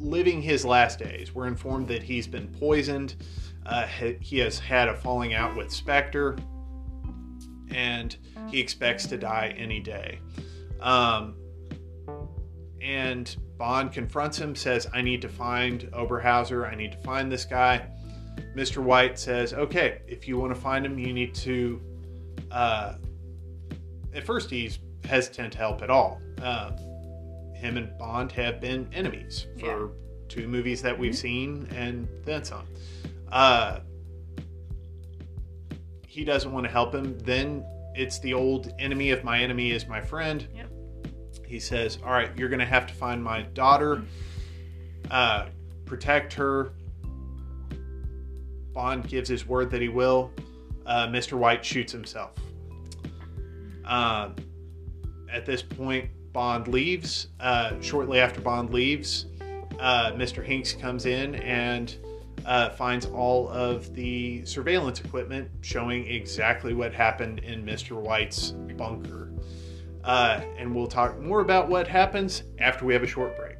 [0.00, 1.32] living his last days.
[1.32, 3.14] We're informed that he's been poisoned.
[3.66, 6.36] Uh, he- he has had a falling out with Spectre,
[7.70, 8.16] and
[8.48, 10.18] he expects to die any day.
[10.80, 11.36] Um,
[12.82, 16.70] and Bond confronts him, says, I need to find Oberhauser.
[16.70, 17.86] I need to find this guy.
[18.56, 18.78] Mr.
[18.82, 21.80] White says, Okay, if you want to find him, you need to.
[22.50, 22.94] Uh,
[24.14, 26.20] at first, he's hesitant to help at all.
[26.42, 26.76] Um,
[27.54, 29.86] him and Bond have been enemies for Yeah.
[30.28, 31.16] two movies that we've Mhm.
[31.16, 32.66] seen and then some.
[33.30, 33.80] Uh,
[36.06, 37.18] he doesn't want to help him.
[37.20, 37.64] Then
[37.94, 40.46] it's the old enemy of my enemy is my friend.
[40.54, 40.70] Yep.
[41.46, 44.02] He says, All right, you're going to have to find my daughter,
[45.10, 45.46] uh,
[45.84, 46.72] protect her.
[48.72, 50.32] Bond gives his word that he will.
[50.84, 51.34] Uh, Mr.
[51.34, 52.32] White shoots himself.
[53.84, 54.34] Um,
[55.32, 57.28] at this point, Bond leaves.
[57.38, 59.26] Uh, shortly after Bond leaves,
[59.78, 60.46] uh, Mr.
[60.46, 61.96] Hinx comes in and
[62.44, 67.92] uh, finds all of the surveillance equipment showing exactly what happened in Mr.
[68.00, 69.23] White's bunker.
[70.04, 73.54] Uh, and we'll talk more about what happens after we have a short break.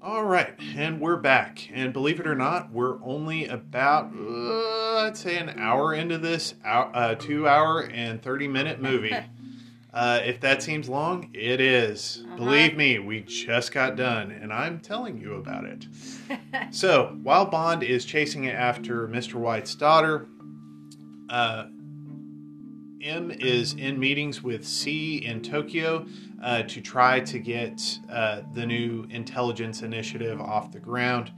[0.00, 1.68] All right, and we're back.
[1.72, 6.54] And believe it or not, we're only about, uh, I'd say, an hour into this
[6.64, 9.16] hour, uh, two hour and 30 minute movie.
[9.94, 12.24] uh, if that seems long, it is.
[12.26, 12.36] Uh-huh.
[12.36, 15.86] Believe me, we just got done, and I'm telling you about it.
[16.74, 19.34] so, while Bond is chasing after Mr.
[19.34, 20.26] White's daughter,
[21.30, 21.66] uh,
[23.00, 26.06] M is in meetings with C in Tokyo
[26.42, 27.80] uh, to try to get
[28.10, 31.30] uh, the new intelligence initiative off the ground.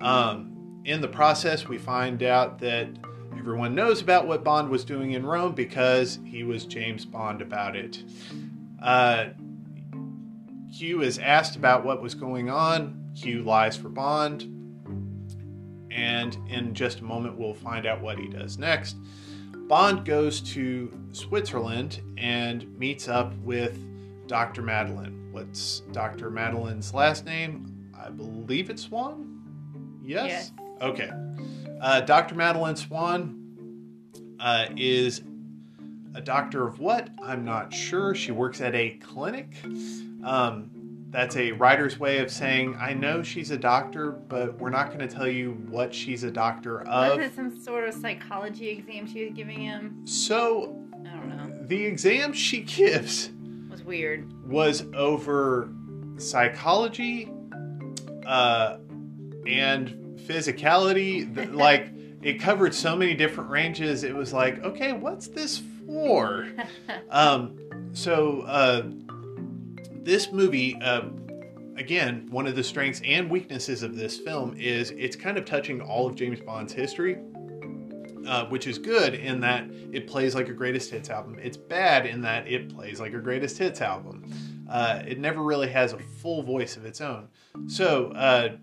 [0.00, 2.90] Um, in the process, we find out that
[3.36, 7.76] everyone knows about what Bond was doing in Rome because he was James Bond about
[7.76, 8.02] it.
[8.82, 9.28] Uh,
[10.76, 13.10] Q is asked about what was going on.
[13.16, 14.42] Q lies for Bond.
[15.90, 18.96] And in just a moment, we'll find out what he does next.
[19.68, 23.78] Bond goes to Switzerland and meets up with
[24.28, 24.62] Dr.
[24.62, 25.28] Madeleine.
[25.32, 26.30] What's Dr.
[26.30, 27.90] Madeleine's last name?
[27.98, 29.98] I believe it's Swann?
[30.02, 30.28] Yes?
[30.28, 30.52] Yes.
[30.80, 31.10] Okay.
[31.80, 32.34] Uh, Dr.
[32.34, 35.22] Madeleine Swann uh, is
[36.14, 37.08] a doctor of what?
[37.22, 38.14] I'm not sure.
[38.14, 39.48] She works at a clinic.
[40.24, 40.70] Um,
[41.10, 45.00] that's a writer's way of saying, I know she's a doctor, but we're not going
[45.00, 47.18] to tell you what she's a doctor of.
[47.18, 50.02] Was it some sort of psychology exam she was giving him?
[50.04, 51.66] So I don't know.
[51.66, 53.30] the exam she gives
[53.70, 54.30] was weird.
[54.46, 55.70] was over
[56.18, 57.30] psychology
[58.26, 58.78] uh,
[59.46, 61.32] and physicality.
[61.34, 61.88] The- like
[62.22, 64.02] it covered so many different ranges.
[64.02, 66.48] It was like, okay, what's this for?
[67.10, 67.56] Um,
[67.92, 68.82] so uh,
[70.02, 71.02] this movie, uh,
[71.76, 75.80] again, one of the strengths and weaknesses of this film is it's kind of touching
[75.80, 77.18] all of James Bond's history.
[78.26, 81.38] Uh, which is good in that it plays like a greatest hits album.
[81.40, 84.30] It's bad in that it plays like a greatest hits album.
[84.68, 87.28] Uh, it never really has a full voice of its own.
[87.68, 88.56] So, uh,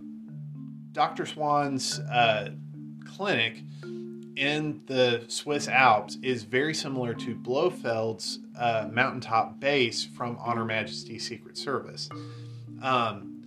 [0.95, 1.25] Dr.
[1.25, 2.51] Swann's uh,
[3.05, 3.61] clinic
[4.37, 10.63] in the Swiss Alps is very similar to Blofeld's uh, mountaintop base from On Her
[10.63, 12.09] Majesty's Secret Service.
[12.81, 13.45] Um,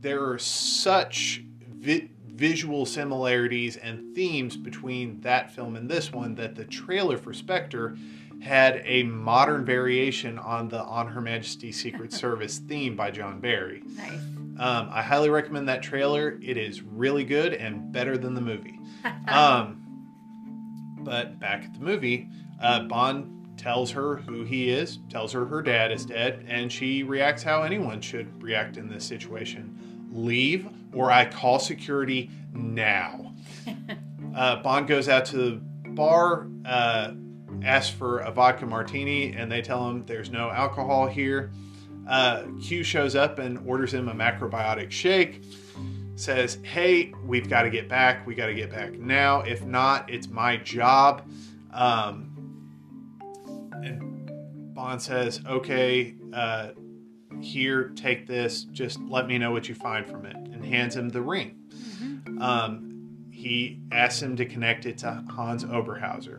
[0.00, 6.54] there are such vi- visual similarities and themes between that film and this one that
[6.54, 7.96] the trailer for Spectre
[8.40, 13.82] had a modern variation on the On Her Majesty's Secret Service theme by John Barry.
[13.96, 14.20] Nice.
[14.60, 16.38] Um, I highly recommend that trailer.
[16.42, 18.78] It is really good and better than the movie.
[19.26, 19.80] Um,
[20.98, 22.28] but back at the movie,
[22.60, 27.02] uh, Bond tells her who he is, tells her her dad is dead, and she
[27.02, 33.32] reacts how anyone should react in this situation leave or I call security now.
[34.34, 37.12] uh, Bond goes out to the bar, uh,
[37.62, 41.50] asks for a vodka martini, and they tell him there's no alcohol here.
[42.08, 45.42] Uh, Q shows up and orders him a macrobiotic shake.
[46.16, 48.26] Says, "Hey, we've got to get back.
[48.26, 49.40] We got to get back now.
[49.40, 51.22] If not, it's my job."
[51.72, 52.26] Um,
[53.72, 56.70] and Bond says, "Okay, uh,
[57.40, 58.64] here, take this.
[58.64, 61.56] Just let me know what you find from it," and hands him the ring.
[62.40, 66.38] Um, he asks him to connect it to Hans Oberhauser.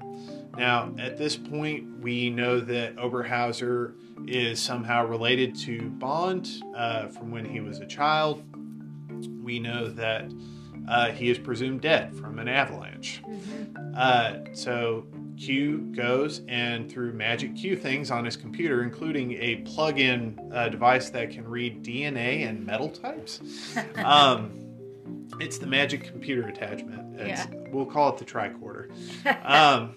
[0.58, 3.93] Now, at this point, we know that Oberhauser
[4.28, 8.43] is somehow related to Bond uh, from when he was a child.
[9.43, 10.32] We know that
[10.88, 13.22] uh, he is presumed dead from an avalanche.
[13.95, 15.06] Uh, so
[15.38, 21.10] Q goes and through magic Q things on his computer, including a plug-in uh, device
[21.12, 23.41] that can read DNA and metal types.
[23.97, 24.52] Um,
[25.39, 27.20] it's the magic computer attachment.
[27.20, 28.91] It's, We'll call it the tricorder.
[29.45, 29.95] Um,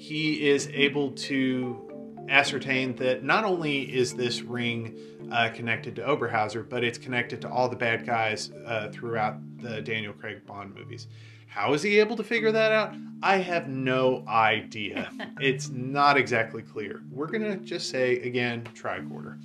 [0.00, 4.96] he is able to ascertain that not only is this ring
[5.30, 9.82] uh, connected to Oberhauser, but it's connected to all the bad guys uh, throughout the
[9.82, 11.06] Daniel Craig Bond movies.
[11.48, 12.94] How is he able to figure that out?
[13.22, 15.10] I have no idea.
[15.40, 17.02] it's not exactly clear.
[17.10, 19.36] We're going to just say, again, tricorder.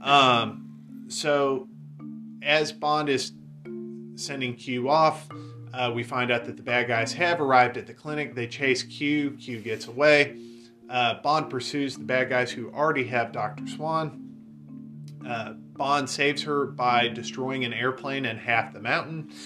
[0.06, 1.68] um, so,
[2.42, 3.32] as Bond is
[4.14, 5.28] sending Q off,
[5.76, 8.34] uh, we find out that the bad guys have arrived at the clinic.
[8.34, 9.32] They chase Q.
[9.32, 10.36] Q gets away.
[10.88, 13.66] Uh, Bond pursues the bad guys who already have Dr.
[13.66, 14.20] Swann.
[15.26, 19.30] Uh, Bond saves her by destroying an airplane and half the mountain.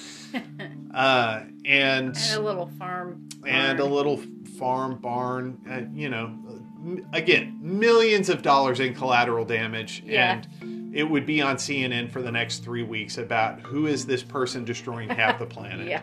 [0.95, 3.29] Uh, and, And a little farm.
[3.47, 4.21] and a little
[4.59, 5.59] farm barn.
[5.71, 10.03] Uh, you know, m- again, millions of dollars in collateral damage.
[10.05, 10.43] Yeah.
[10.61, 14.23] And it would be on CNN for the next three weeks about who is this
[14.23, 15.87] person destroying half the planet.
[15.87, 16.03] Yeah.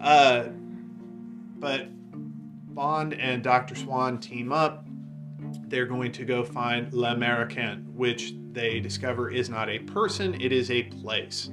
[0.00, 0.48] Uh,
[1.58, 1.88] but
[2.74, 3.74] Bond and Dr.
[3.74, 4.86] Swann team up.
[5.68, 10.70] They're going to go find L'Americain, which they discover is not a person, it is
[10.70, 11.50] a place.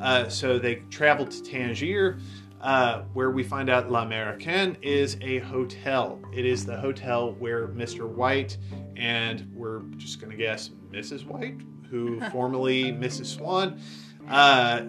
[0.00, 2.18] Uh, so they travel to Tangier,
[2.60, 6.18] uh, where we find out L'Americain is a hotel.
[6.32, 8.08] It is the hotel where Mr.
[8.08, 8.56] White
[8.96, 11.26] and we're just going to guess Mrs.
[11.26, 11.60] White,
[11.90, 13.26] who formerly Mrs.
[13.26, 13.80] Swann,
[14.28, 14.82] uh,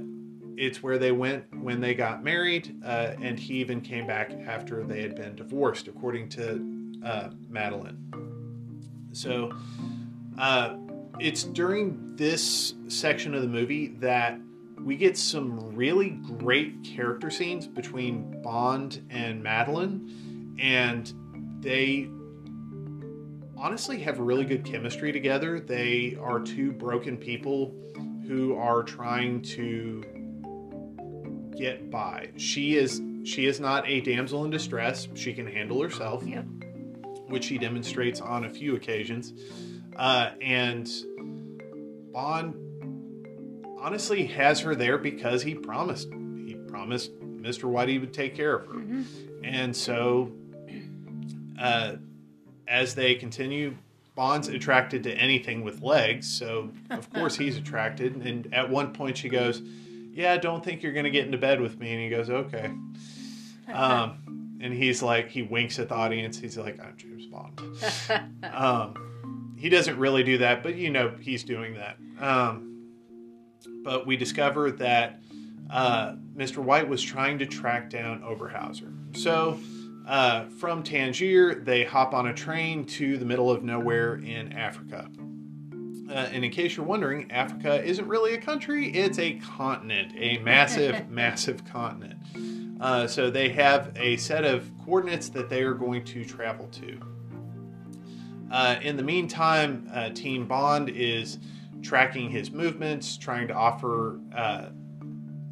[0.57, 4.83] it's where they went when they got married, uh, and he even came back after
[4.83, 7.97] they had been divorced, according to uh, Madeleine.
[9.11, 9.51] So
[10.37, 10.77] uh,
[11.19, 14.39] it's during this section of the movie that
[14.79, 21.11] we get some really great character scenes between Bond and Madeleine, and
[21.61, 22.09] they
[23.61, 25.59] honestly have really good chemistry together.
[25.59, 27.73] They are two broken people
[28.27, 30.03] who are trying to
[31.57, 32.29] get by.
[32.37, 35.07] She is she is not a damsel in distress.
[35.13, 36.45] She can handle herself, Yep.
[37.27, 39.33] which she demonstrates on a few occasions.
[39.95, 40.89] Uh, and
[42.11, 42.55] Bond
[43.77, 46.09] honestly has her there because he promised.
[46.11, 47.69] He promised Mr.
[47.69, 48.73] Whitey would take care of her.
[48.73, 49.03] Mhm.
[49.43, 50.31] And so,
[51.59, 51.97] uh,
[52.71, 53.75] as they continue,
[54.15, 56.27] Bond's attracted to anything with legs.
[56.27, 58.15] So, of course, he's attracted.
[58.15, 59.61] And at one point, she goes,
[60.13, 61.91] Yeah, I don't think you're going to get into bed with me.
[61.91, 62.71] And he goes, Okay.
[63.71, 66.39] Um, and he's like, he winks at the audience.
[66.39, 67.59] He's like, I'm James Bond.
[68.53, 71.97] Um, he doesn't really do that, but you know, he's doing that.
[72.19, 72.89] Um,
[73.83, 75.21] but we discover that
[75.69, 76.57] uh, Mr.
[76.57, 78.91] White was trying to track down Oberhauser.
[79.15, 79.59] So
[80.11, 85.09] uh, from Tangier, they hop on a train to the middle of nowhere in Africa.
[86.09, 90.37] Uh, and in case you're wondering, Africa isn't really a country, it's a continent, a
[90.39, 92.19] massive, massive continent.
[92.81, 96.99] Uh, so they have a set of coordinates that they are going to travel to.
[98.51, 101.37] Uh, in the meantime, uh, Team Bond is
[101.81, 104.65] tracking his movements, trying to offer uh,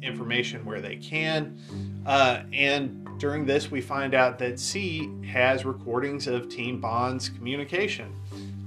[0.02, 1.58] information where they can.
[2.04, 8.16] Uh, and during this, we find out that C has recordings of Team Bond's communication,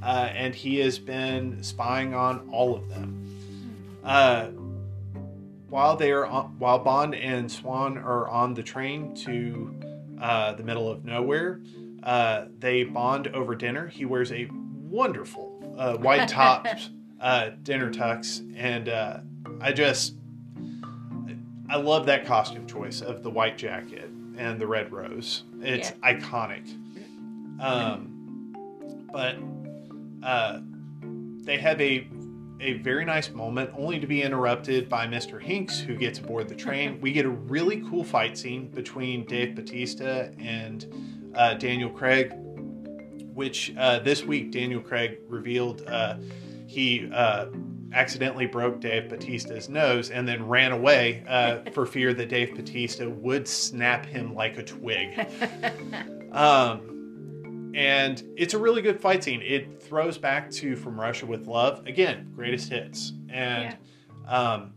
[0.03, 3.99] uh, and he has been spying on all of them.
[4.03, 4.49] Uh,
[5.69, 9.73] while they are on, while Bond and Swann are on the train to
[10.21, 11.59] uh, the middle of nowhere,
[12.03, 13.87] uh, they bond over dinner.
[13.87, 16.67] He wears a wonderful uh, white top
[17.19, 19.21] uh, dinner tux, and uh,
[19.59, 20.13] I just
[21.67, 25.43] I love that costume choice of the white jacket and the red rose.
[25.61, 26.67] It's iconic.
[27.59, 28.55] Um,
[29.11, 29.38] but
[30.23, 30.59] uh,
[31.43, 32.07] they have a
[32.63, 35.43] a very nice moment, only to be interrupted by Mr.
[35.43, 36.99] Hinx, who gets aboard the train.
[37.01, 42.31] we get a really cool fight scene between Dave Bautista and uh, Daniel Craig,
[43.34, 46.15] which uh, this week Daniel Craig revealed uh,
[46.67, 47.47] he uh,
[47.93, 53.09] accidentally broke Dave Bautista's nose and then ran away uh, for fear that Dave Bautista
[53.09, 55.27] would snap him like a twig.
[56.33, 59.41] Um, and it's a really good fight scene.
[59.43, 61.85] It throws back to From Russia with Love.
[61.85, 63.13] Again, greatest hits.
[63.29, 63.77] And
[64.27, 64.73] um,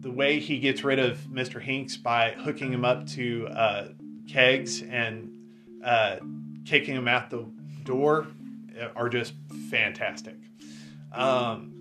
[0.00, 1.62] the way he gets rid of Mr.
[1.62, 3.88] Hinx by hooking him up to uh,
[4.28, 5.30] kegs and
[5.84, 6.16] uh,
[6.64, 7.46] kicking him out the
[7.84, 8.26] door
[8.96, 9.34] are just
[9.70, 10.36] fantastic.
[11.12, 11.73] Um,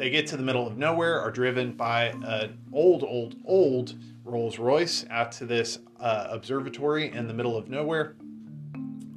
[0.00, 3.94] they get to the middle of nowhere, are driven by an old, old, old
[4.24, 8.16] Rolls Royce out to this uh, observatory in the middle of nowhere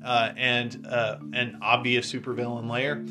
[0.04, 3.06] uh, and uh, an obvious supervillain layer.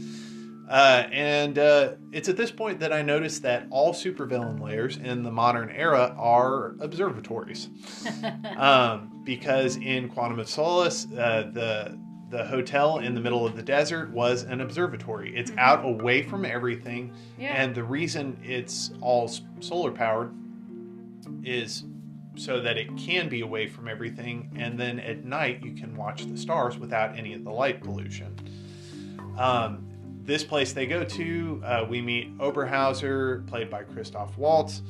[0.68, 5.22] Uh, and uh, it's at this point that I noticed that all supervillain layers in
[5.22, 7.70] the modern era are observatories.
[8.58, 11.98] um, because in Quantum of Solace, uh, the
[12.32, 15.36] the hotel in the middle of the desert was an observatory.
[15.36, 15.58] It's Mhm.
[15.58, 17.62] out away from everything, Yeah.
[17.62, 19.28] and the reason it's all
[19.60, 20.32] solar powered
[21.44, 21.84] is
[22.34, 26.24] so that it can be away from everything, and then at night you can watch
[26.24, 28.34] the stars without any of the light pollution.
[29.36, 29.86] Um,
[30.24, 34.80] this place they go to, uh, we meet Oberhauser, played by Christoph Waltz,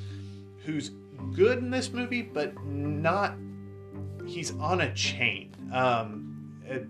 [0.65, 0.93] who's
[1.35, 3.35] good in this movie, but not.
[4.27, 5.51] He's on a chain.
[5.73, 6.87] Um, it-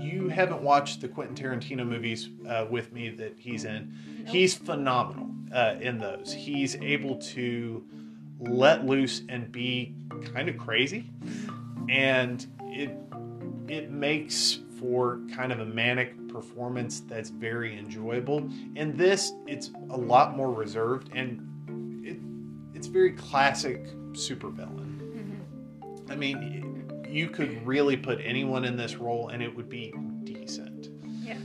[0.00, 3.94] you haven't watched the Quentin Tarantino movies uh, with me that he's in.
[4.24, 4.28] Nope.
[4.28, 6.32] He's phenomenal uh, in those.
[6.32, 7.84] He's able to
[8.40, 9.94] let loose and be
[10.32, 11.10] kind of crazy,
[11.88, 12.90] and it
[13.68, 18.48] it makes for kind of a manic performance that's very enjoyable.
[18.76, 22.18] In this, it's a lot more reserved and it
[22.76, 25.00] it's very classic supervillain.
[25.00, 26.10] Mhm.
[26.10, 26.77] I mean,
[27.08, 29.92] you could really put anyone in this role and it would be
[30.24, 30.88] decent.
[31.22, 31.38] Yeah.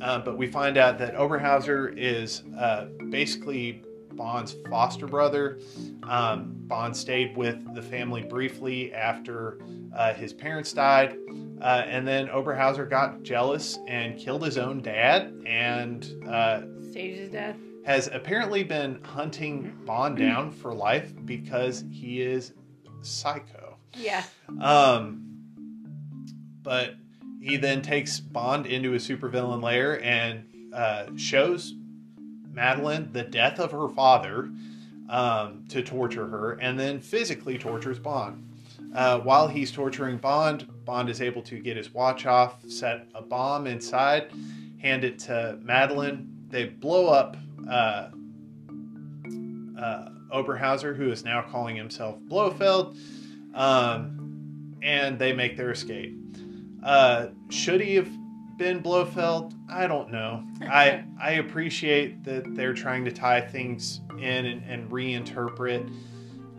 [0.00, 5.58] Uh, but we find out that Oberhauser is uh, basically Bond's foster brother.
[6.02, 9.58] Um, Bond stayed with the family briefly after
[9.96, 11.16] uh, his parents died.
[11.60, 17.30] Uh, and then Oberhauser got jealous and killed his own dad and uh, Staged his
[17.30, 17.56] death.
[17.84, 22.52] has apparently been hunting Bond down for life because he is
[23.02, 23.69] psycho.
[23.94, 24.24] Yeah.
[24.60, 25.26] Um,
[26.62, 26.94] but
[27.40, 31.74] he then takes Bond into a supervillain lair and uh, shows
[32.52, 34.50] Madeleine the death of her father
[35.08, 38.46] um, to torture her, and then physically tortures Bond.
[38.94, 43.22] Uh, while he's torturing Bond, Bond is able to get his watch off, set a
[43.22, 44.30] bomb inside,
[44.80, 46.28] hand it to Madeleine.
[46.48, 47.36] They blow up
[47.68, 48.10] uh,
[49.78, 52.96] uh, Oberhauser, who is now calling himself Blofeld,
[53.54, 56.16] um, and they make their escape.
[56.82, 58.10] Uh, should he have
[58.56, 59.54] been Blofeld?
[59.68, 60.44] I don't know.
[60.62, 65.92] I I appreciate that they're trying to tie things in and, and reinterpret.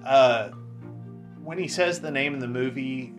[0.06, 0.50] Uh,
[1.44, 3.14] when he says the name in the movie,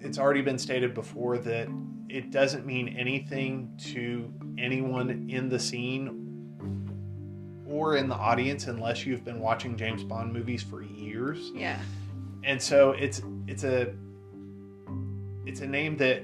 [0.00, 1.68] it's already been stated before that
[2.08, 6.16] it doesn't mean anything to anyone in the scene
[7.68, 11.52] or in the audience unless you've been watching James Bond movies for years.
[11.54, 11.78] Yeah.
[12.44, 13.92] And so it's it's a
[15.46, 16.22] it's a name that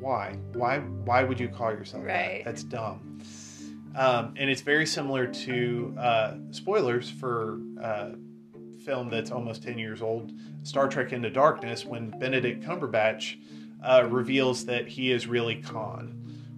[0.00, 2.42] why why why would you call yourself Right.
[2.44, 2.50] that?
[2.50, 3.20] That's dumb.
[3.96, 8.10] Um, and it's very similar to uh, spoilers for uh,
[8.84, 10.32] film that's almost 10 years old,
[10.64, 13.36] Star Trek Into Darkness, when Benedict Cumberbatch
[13.82, 16.08] uh, reveals that he is really Khan,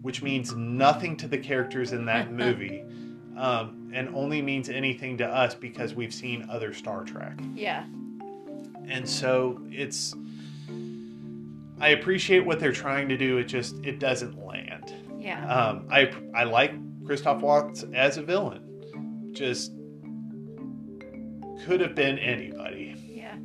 [0.02, 2.82] which means nothing to the characters in that movie
[3.36, 7.38] um, and only means anything to us because we've seen other Star Trek.
[7.54, 7.84] Yeah.
[8.88, 10.14] And so it's.
[11.80, 13.38] I appreciate what they're trying to do.
[13.38, 14.92] It just it doesn't land.
[15.18, 15.46] Yeah.
[15.46, 16.72] Um, I I like
[17.04, 19.30] Christoph Waltz as a villain.
[19.32, 19.72] Just
[21.64, 22.94] could have been anybody.
[23.06, 23.36] Yeah.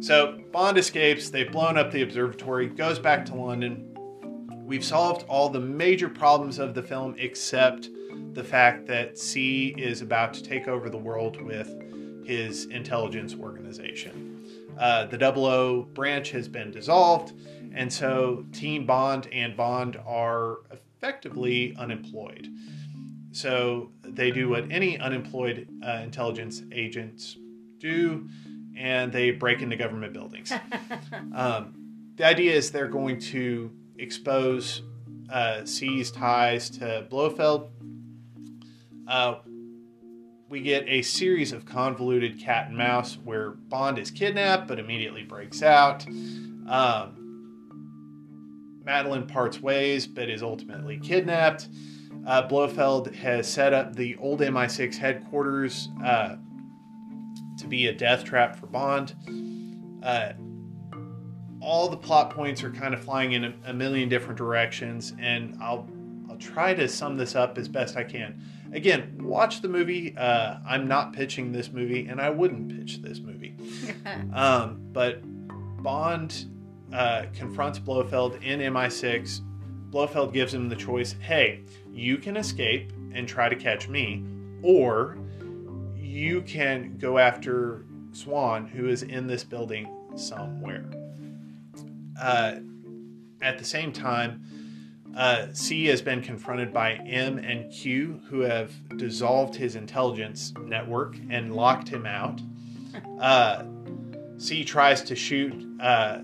[0.00, 1.30] So Bond escapes.
[1.30, 2.68] They've blown up the observatory.
[2.68, 3.88] Goes back to London.
[4.64, 7.88] We've solved all the major problems of the film except
[8.32, 11.68] the fact that C is about to take over the world with
[12.24, 14.31] his intelligence organization.
[14.78, 17.32] Uh, the Double O branch has been dissolved,
[17.74, 22.48] and so Team Bond and Bond are effectively unemployed.
[23.32, 27.36] So they do what any unemployed uh, intelligence agents
[27.78, 28.28] do,
[28.76, 30.52] and they break into government buildings.
[31.34, 31.74] Um,
[32.16, 34.82] the idea is they're going to expose
[35.30, 37.70] uh, C's ties to Blofeld.
[39.08, 39.36] Uh,
[40.52, 45.22] we get a series of convoluted cat and mouse where Bond is kidnapped but immediately
[45.22, 46.06] breaks out.
[46.68, 47.16] Um,
[48.84, 51.68] Madeleine parts ways but is ultimately kidnapped.
[52.26, 56.36] Uh, Blofeld has set up the old MI6 headquarters uh,
[57.56, 59.14] to be a death trap for Bond.
[60.02, 60.34] Uh,
[61.62, 65.56] all the plot points are kind of flying in a, a million different directions, and
[65.62, 66.01] I'll I'll
[66.42, 68.40] try to sum this up as best I can.
[68.72, 70.16] Again, watch the movie.
[70.16, 73.56] Uh, I'm not pitching this movie, and I wouldn't pitch this movie.
[74.34, 75.20] Um, but
[75.82, 76.46] Bond
[76.92, 79.40] uh, confronts Blofeld in MI6.
[79.90, 81.62] Blofeld gives him the choice hey,
[81.92, 84.24] you can escape and try to catch me,
[84.62, 85.18] or
[85.96, 90.84] you can go after Swann, who is in this building somewhere.
[92.20, 92.56] Uh,
[93.40, 94.42] at the same time,
[95.16, 101.16] uh, C has been confronted by M and Q, who have dissolved his intelligence network
[101.28, 102.40] and locked him out.
[103.20, 103.64] Uh,
[104.38, 106.20] C tries to shoot uh,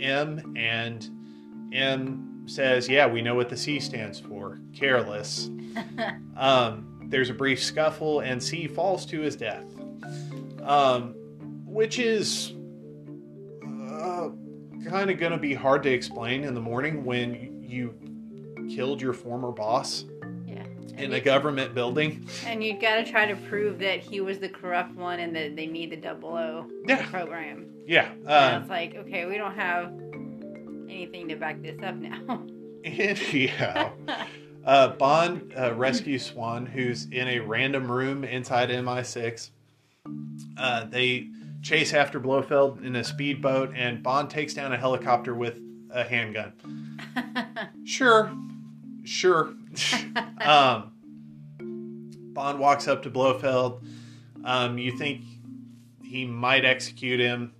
[0.00, 1.08] M, and
[1.72, 4.60] M says, "Yeah, we know what the C stands for.
[4.74, 5.50] Careless."
[6.36, 9.64] um, there's a brief scuffle, and C falls to his death,
[10.62, 11.14] um,
[11.64, 12.52] which is
[13.64, 14.28] uh,
[14.88, 17.94] kind of going to be hard to explain in the morning when you
[18.68, 20.04] killed your former boss
[20.46, 20.64] Yeah.
[20.96, 22.26] in a government building.
[22.44, 25.56] And you've got to try to prove that he was the corrupt one and that
[25.56, 27.04] they need the double O Yeah.
[27.06, 27.66] program.
[27.86, 28.10] Yeah.
[28.12, 29.92] and Uh, it's like, okay, we don't have
[30.88, 32.42] anything to back this up now.
[32.84, 33.92] anyhow,
[34.64, 39.50] uh, Bond uh, rescues Swann, who's in a random room inside MI6.
[40.56, 41.28] Uh, they
[41.62, 45.58] chase after Blofeld in a speedboat, and Bond takes down a helicopter with
[45.90, 46.52] a handgun.
[47.84, 48.30] Sure,
[49.06, 49.54] sure.
[50.40, 50.92] um,
[51.58, 53.82] Bond walks up to Blofeld.
[54.44, 55.22] Um, you think
[56.02, 57.52] he might execute him.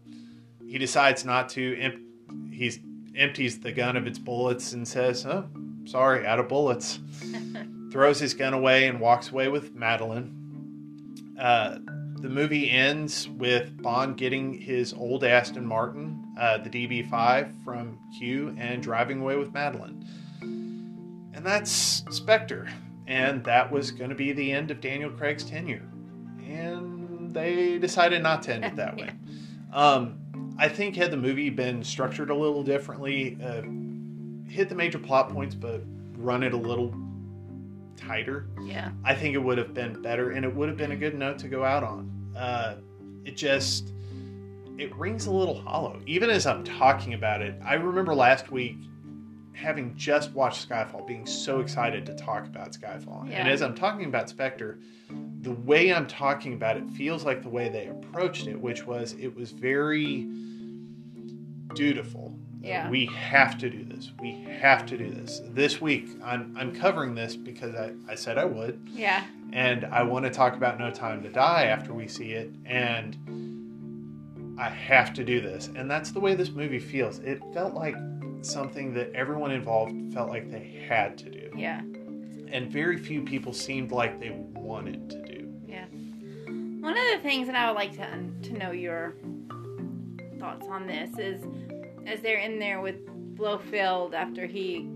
[0.67, 1.79] He decides not to.
[1.79, 2.81] Em- he's
[3.17, 5.49] empties the gun of its bullets and says, "Oh,
[5.85, 7.01] sorry, out of bullets."
[7.93, 10.33] Throws his gun away and walks away with Madeleine.
[11.39, 11.79] Uh,
[12.21, 18.55] the movie ends with Bond getting his old Aston Martin, uh, the DB5 from Q,
[18.59, 20.05] and driving away with Madeleine.
[21.47, 22.67] That's Spectre.
[23.07, 25.89] And that was going to be the end of Daniel Craig's tenure.
[26.45, 29.11] And they decided not to end it that way.
[29.73, 33.61] Um, I think had the movie been structured a little differently, uh,
[34.49, 35.83] hit the major plot points, but
[36.17, 36.95] run it a little
[37.97, 38.93] tighter, yeah.
[39.05, 41.39] I think it would have been better, and it would have been a good note
[41.41, 42.33] to go out on.
[42.35, 42.77] Uh,
[43.25, 43.93] it just
[44.79, 47.61] it rings a little hollow, even as I'm talking about it.
[47.63, 48.79] I remember last week
[49.57, 54.07] having just watched Skyfall, being so excited to talk about Skyfall, and as I'm talking
[54.07, 54.79] about Spectre,
[55.41, 59.15] the way I'm talking about it feels like the way they approached it, which was
[59.15, 60.29] it was very
[61.75, 62.37] dutiful.
[62.63, 62.91] Yeah.
[62.91, 64.11] We have to do this.
[64.21, 65.41] We have to do this.
[65.45, 68.81] This week, I'm, I'm covering this because I, I said I would.
[68.93, 69.25] Yeah.
[69.53, 72.51] And I want to talk about No Time to Die after we see it.
[72.65, 75.71] And I have to do this.
[75.77, 77.21] And that's the way this movie feels.
[77.21, 77.95] It felt like
[78.43, 81.51] something that everyone involved felt like they had to do.
[81.57, 81.81] Yeah.
[81.81, 85.53] And very few people seemed like they wanted to do.
[85.67, 85.87] Yeah.
[86.81, 89.15] One of the things that I would like to to know your
[90.39, 91.43] thoughts on this is
[92.07, 93.05] as they're in there with
[93.37, 94.89] Blofeld after he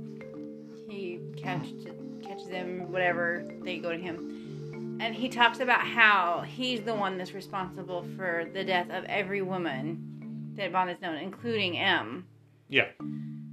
[0.89, 1.87] he catches
[2.23, 7.17] catches them whatever they go to him and he talks about how he's the one
[7.17, 12.27] that's responsible for the death of every woman that Bond has known including M
[12.69, 12.89] Yeah.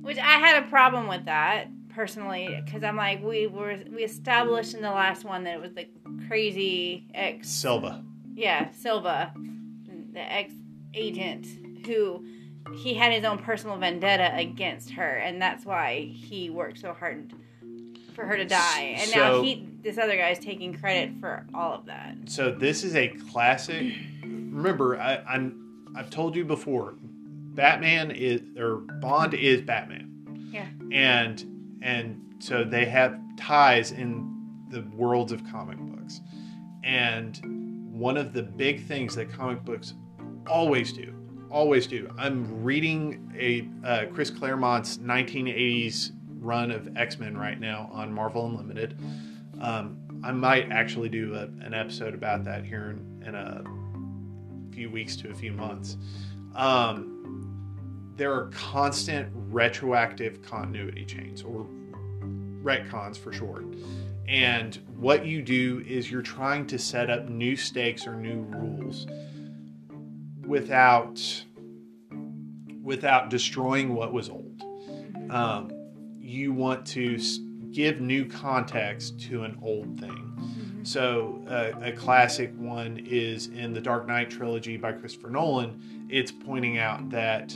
[0.07, 4.73] Which I had a problem with that personally because I'm like we were we established
[4.73, 5.87] in the last one that it was the
[6.27, 8.03] crazy ex Silva.
[8.33, 9.33] yeah Silva
[10.13, 10.53] the ex
[10.93, 11.45] agent
[11.85, 12.23] who
[12.75, 17.33] he had his own personal vendetta against her and that's why he worked so hard
[18.13, 21.73] for her to die and now he this other guy is taking credit for all
[21.73, 23.93] of that So this is a classic.
[24.23, 26.95] Remember, I, I'm I've told you before.
[27.57, 30.49] Batman is or Bond is Batman.
[30.53, 30.67] Yeah.
[30.91, 34.33] And and so they have ties in
[34.69, 36.21] the worlds of comic books.
[36.83, 39.95] And one of the big things that comic books
[40.47, 41.13] always do,
[41.49, 42.13] always do.
[42.17, 48.45] I'm reading a uh, Chris Claremont's 1980s run of X Men right now on Marvel
[48.45, 48.97] Unlimited.
[49.59, 53.63] Um, I might actually do a, an episode about that here in, in a
[54.75, 55.97] few weeks to a few months.
[56.55, 57.16] Um,
[58.17, 61.67] there are constant retroactive continuity chains, or
[62.63, 63.65] retcons for short.
[64.27, 69.07] And what you do is you're trying to set up new stakes or new rules
[70.45, 71.21] without
[72.83, 74.63] without destroying what was old.
[75.29, 75.71] Um,
[76.19, 77.19] you want to
[77.71, 80.81] give new context to an old thing.
[80.83, 86.07] So, uh, a classic one is in the Dark Knight trilogy by Christopher Nolan.
[86.09, 87.53] It's pointing out that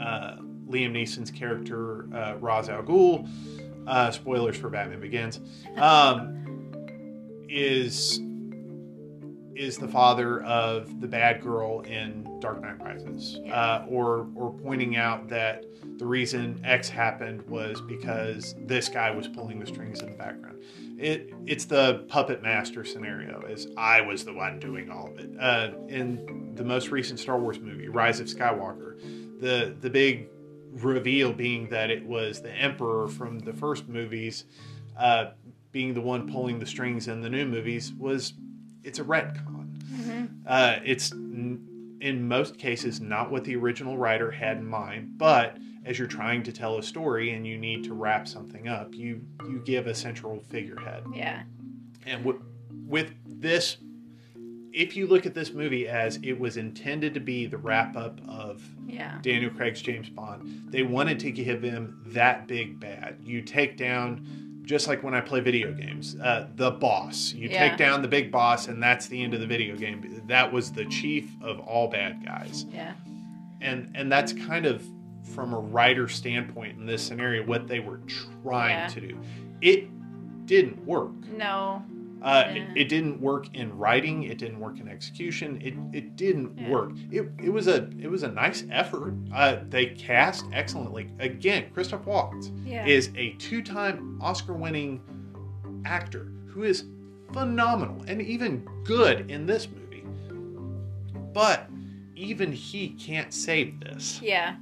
[0.00, 0.36] uh,
[0.68, 3.28] Liam Neeson's character, uh, Ra's al Ghul,
[3.86, 5.40] uh, spoilers for Batman Begins,
[5.76, 6.36] um,
[7.48, 8.20] is
[9.56, 13.54] is the father of the bad girl in Dark Knight Rises, Yeah.
[13.54, 15.64] uh, or or pointing out that
[15.98, 20.62] the reason X happened was because this guy was pulling the strings in the background.
[20.98, 25.30] It it's the puppet master scenario, as I was the one doing all of it.
[25.38, 28.98] Uh, in the most recent Star Wars movie, Rise of Skywalker,
[29.40, 30.28] the the big
[30.72, 34.44] reveal being that it was the Emperor from the first movies,
[34.96, 35.30] uh,
[35.72, 38.34] being the one pulling the strings in the new movies was
[38.84, 39.68] it's a retcon.
[39.92, 40.24] Mm-hmm.
[40.46, 45.56] Uh, it's n- in most cases not what the original writer had in mind, but
[45.84, 49.20] as you're trying to tell a story and you need to wrap something up, you
[49.48, 51.04] you give a central figurehead.
[51.14, 51.42] Yeah.
[52.06, 52.42] And w-
[52.86, 53.78] with this,
[54.72, 58.20] if you look at this movie as it was intended to be the wrap up
[58.28, 59.18] of Yeah.
[59.22, 63.16] Daniel Craig's James Bond, they wanted to give him that big bad.
[63.22, 64.26] You take down,
[64.64, 67.32] just like when I play video games, uh, the boss.
[67.34, 67.68] You Yeah.
[67.68, 70.22] take down the big boss, and that's the end of the video game.
[70.28, 72.92] That was the chief of all bad guys Yeah.
[73.60, 74.84] and and that's kind of
[75.34, 78.00] from a writer standpoint in this scenario what they were
[78.42, 78.86] trying Yeah.
[78.88, 79.18] to do
[79.60, 79.88] it
[80.46, 81.84] didn't work No.
[82.22, 82.52] Uh, Yeah.
[82.54, 86.68] it, it didn't work in writing it didn't work in execution it, it didn't Yeah.
[86.70, 91.70] work it, it was a it was a nice effort uh, they cast excellently again
[91.72, 92.84] christoph waltz Yeah.
[92.86, 95.00] is a two-time oscar winning
[95.84, 96.84] actor who is
[97.32, 100.04] phenomenal and even good in this movie
[101.32, 101.68] but
[102.16, 104.56] even he can't save this Yeah.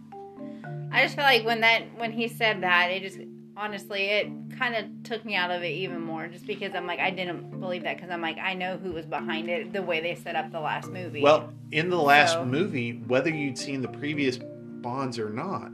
[0.91, 3.19] I just feel like when that when he said that, it just
[3.59, 4.27] honestly it
[4.59, 7.59] kind of took me out of it even more, just because I'm like I didn't
[7.61, 10.37] believe that because I'm like I know who was behind it the way they set
[10.37, 11.23] up the last movie.
[11.23, 14.39] Well, in the last So- movie, whether you'd seen the previous
[14.81, 15.71] Bonds or not,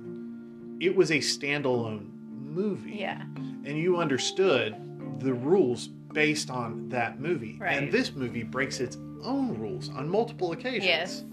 [0.81, 2.93] it was a standalone movie.
[3.01, 3.23] yeah,
[3.65, 4.75] And you understood
[5.21, 7.59] the rules based on that movie.
[7.61, 7.77] Right.
[7.77, 10.85] And this movie breaks its own rules on multiple occasions.
[10.87, 11.25] Yes.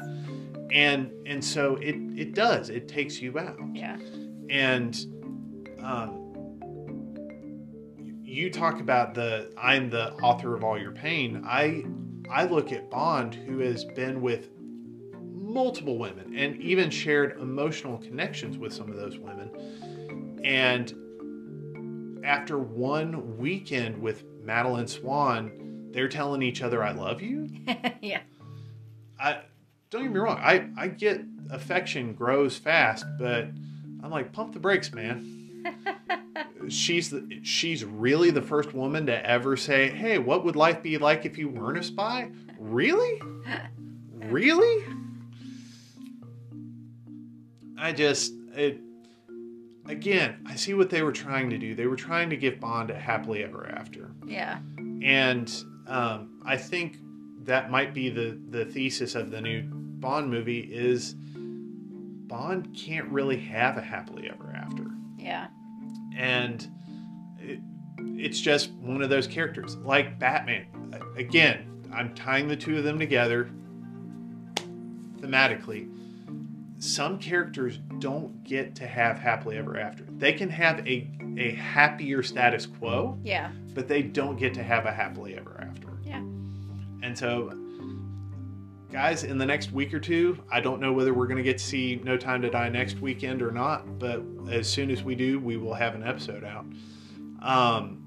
[0.72, 2.70] And and so it it does.
[2.70, 3.58] It takes you out.
[3.74, 3.98] yeah,
[4.50, 4.94] And
[5.82, 6.21] um
[8.32, 11.44] you talk about the I'm the author of all your pain.
[11.46, 11.84] I
[12.30, 14.50] I look at Bond who has been with
[15.34, 20.40] multiple women and even shared emotional connections with some of those women.
[20.46, 27.50] And after one weekend with Madeleine Swann, they're telling each other I love you.
[28.02, 28.22] yeah,
[29.20, 29.42] I
[29.90, 30.40] don't get me wrong.
[30.42, 33.44] I I get affection grows fast, but
[34.02, 35.41] I'm like pump the brakes, man.
[36.70, 40.98] she's the, she's really the first woman to ever say, "Hey, what would life be
[40.98, 43.22] like if you weren't a spy?" Really?
[44.14, 44.86] Really?
[47.78, 48.80] I just it
[49.88, 51.74] again, I see what they were trying to do.
[51.76, 54.60] They were trying to give Bond a happily ever after yeah,
[55.04, 55.52] and
[55.88, 56.98] um, I think
[57.44, 63.38] that might be the the thesis of the new Bond movie is Bond can't really
[63.38, 64.86] have a happily ever after,
[65.22, 65.48] yeah,
[66.16, 66.68] and
[67.40, 67.60] it,
[67.98, 70.68] it's just one of those characters like Batman.
[71.16, 73.50] Again, I'm tying the two of them together
[75.20, 75.90] thematically.
[76.80, 80.04] Some characters don't get to have happily ever after.
[80.18, 81.08] They can have a
[81.38, 85.88] a happier status quo, yeah, but they don't get to have a happily ever after.
[86.04, 86.18] yeah.
[87.04, 87.52] And so,
[88.92, 91.58] guys, in the next week or two, I don't know whether we're going to get
[91.58, 95.16] to see No Time to Die next weekend or not, but as soon as we
[95.16, 96.66] do, we will have an episode out.
[97.42, 97.98] Um,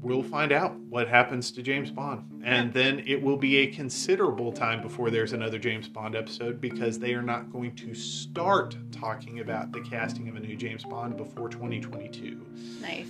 [0.00, 2.42] we'll find out what happens to James Bond.
[2.42, 6.98] And then it will be a considerable time before there's another James Bond episode because
[6.98, 11.18] they are not going to start talking about the casting of a new James Bond
[11.18, 12.46] before 2022
[12.80, 13.06] Nice.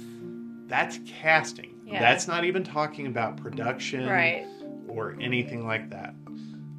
[0.67, 1.77] that's casting.
[1.87, 2.01] Yeah.
[2.01, 4.47] That's not even talking about production Right.
[4.91, 6.15] Or anything like that.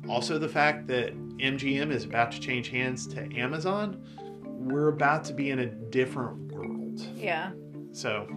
[0.09, 4.03] Also, the fact that MGM is about to change hands to Amazon,
[4.45, 7.01] we're about to be in a different world.
[7.15, 7.51] Yeah.
[7.91, 8.27] So,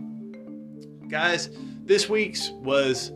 [1.09, 1.51] guys,
[1.85, 3.12] this week's was,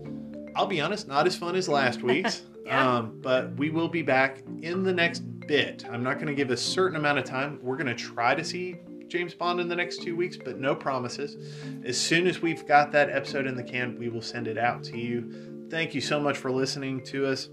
[0.57, 2.43] I'll be honest, not as fun as last week's.
[2.65, 2.97] Yeah.
[2.99, 5.87] um, but we will be back in the next bit.
[5.91, 7.59] I'm not going to give a certain amount of time.
[7.63, 8.77] We're going to try to see
[9.09, 11.37] James Bond in the next two weeks, but no promises.
[11.85, 14.85] As soon as we've got that episode in the can, we will send it out
[14.85, 15.48] to you.
[15.71, 17.49] Thank you so much for listening to us.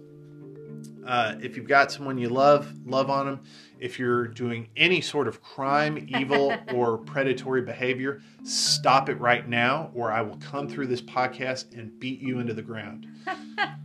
[1.05, 3.39] Uh, if you've got someone you love, love on them.
[3.79, 9.91] If you're doing any sort of crime, evil, or predatory behavior, stop it right now,
[9.93, 13.07] or I will come through this podcast and beat you into the ground.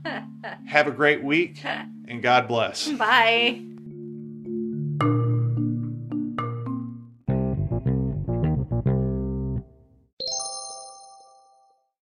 [0.67, 2.89] Have a great week, and God bless.
[2.93, 3.63] Bye.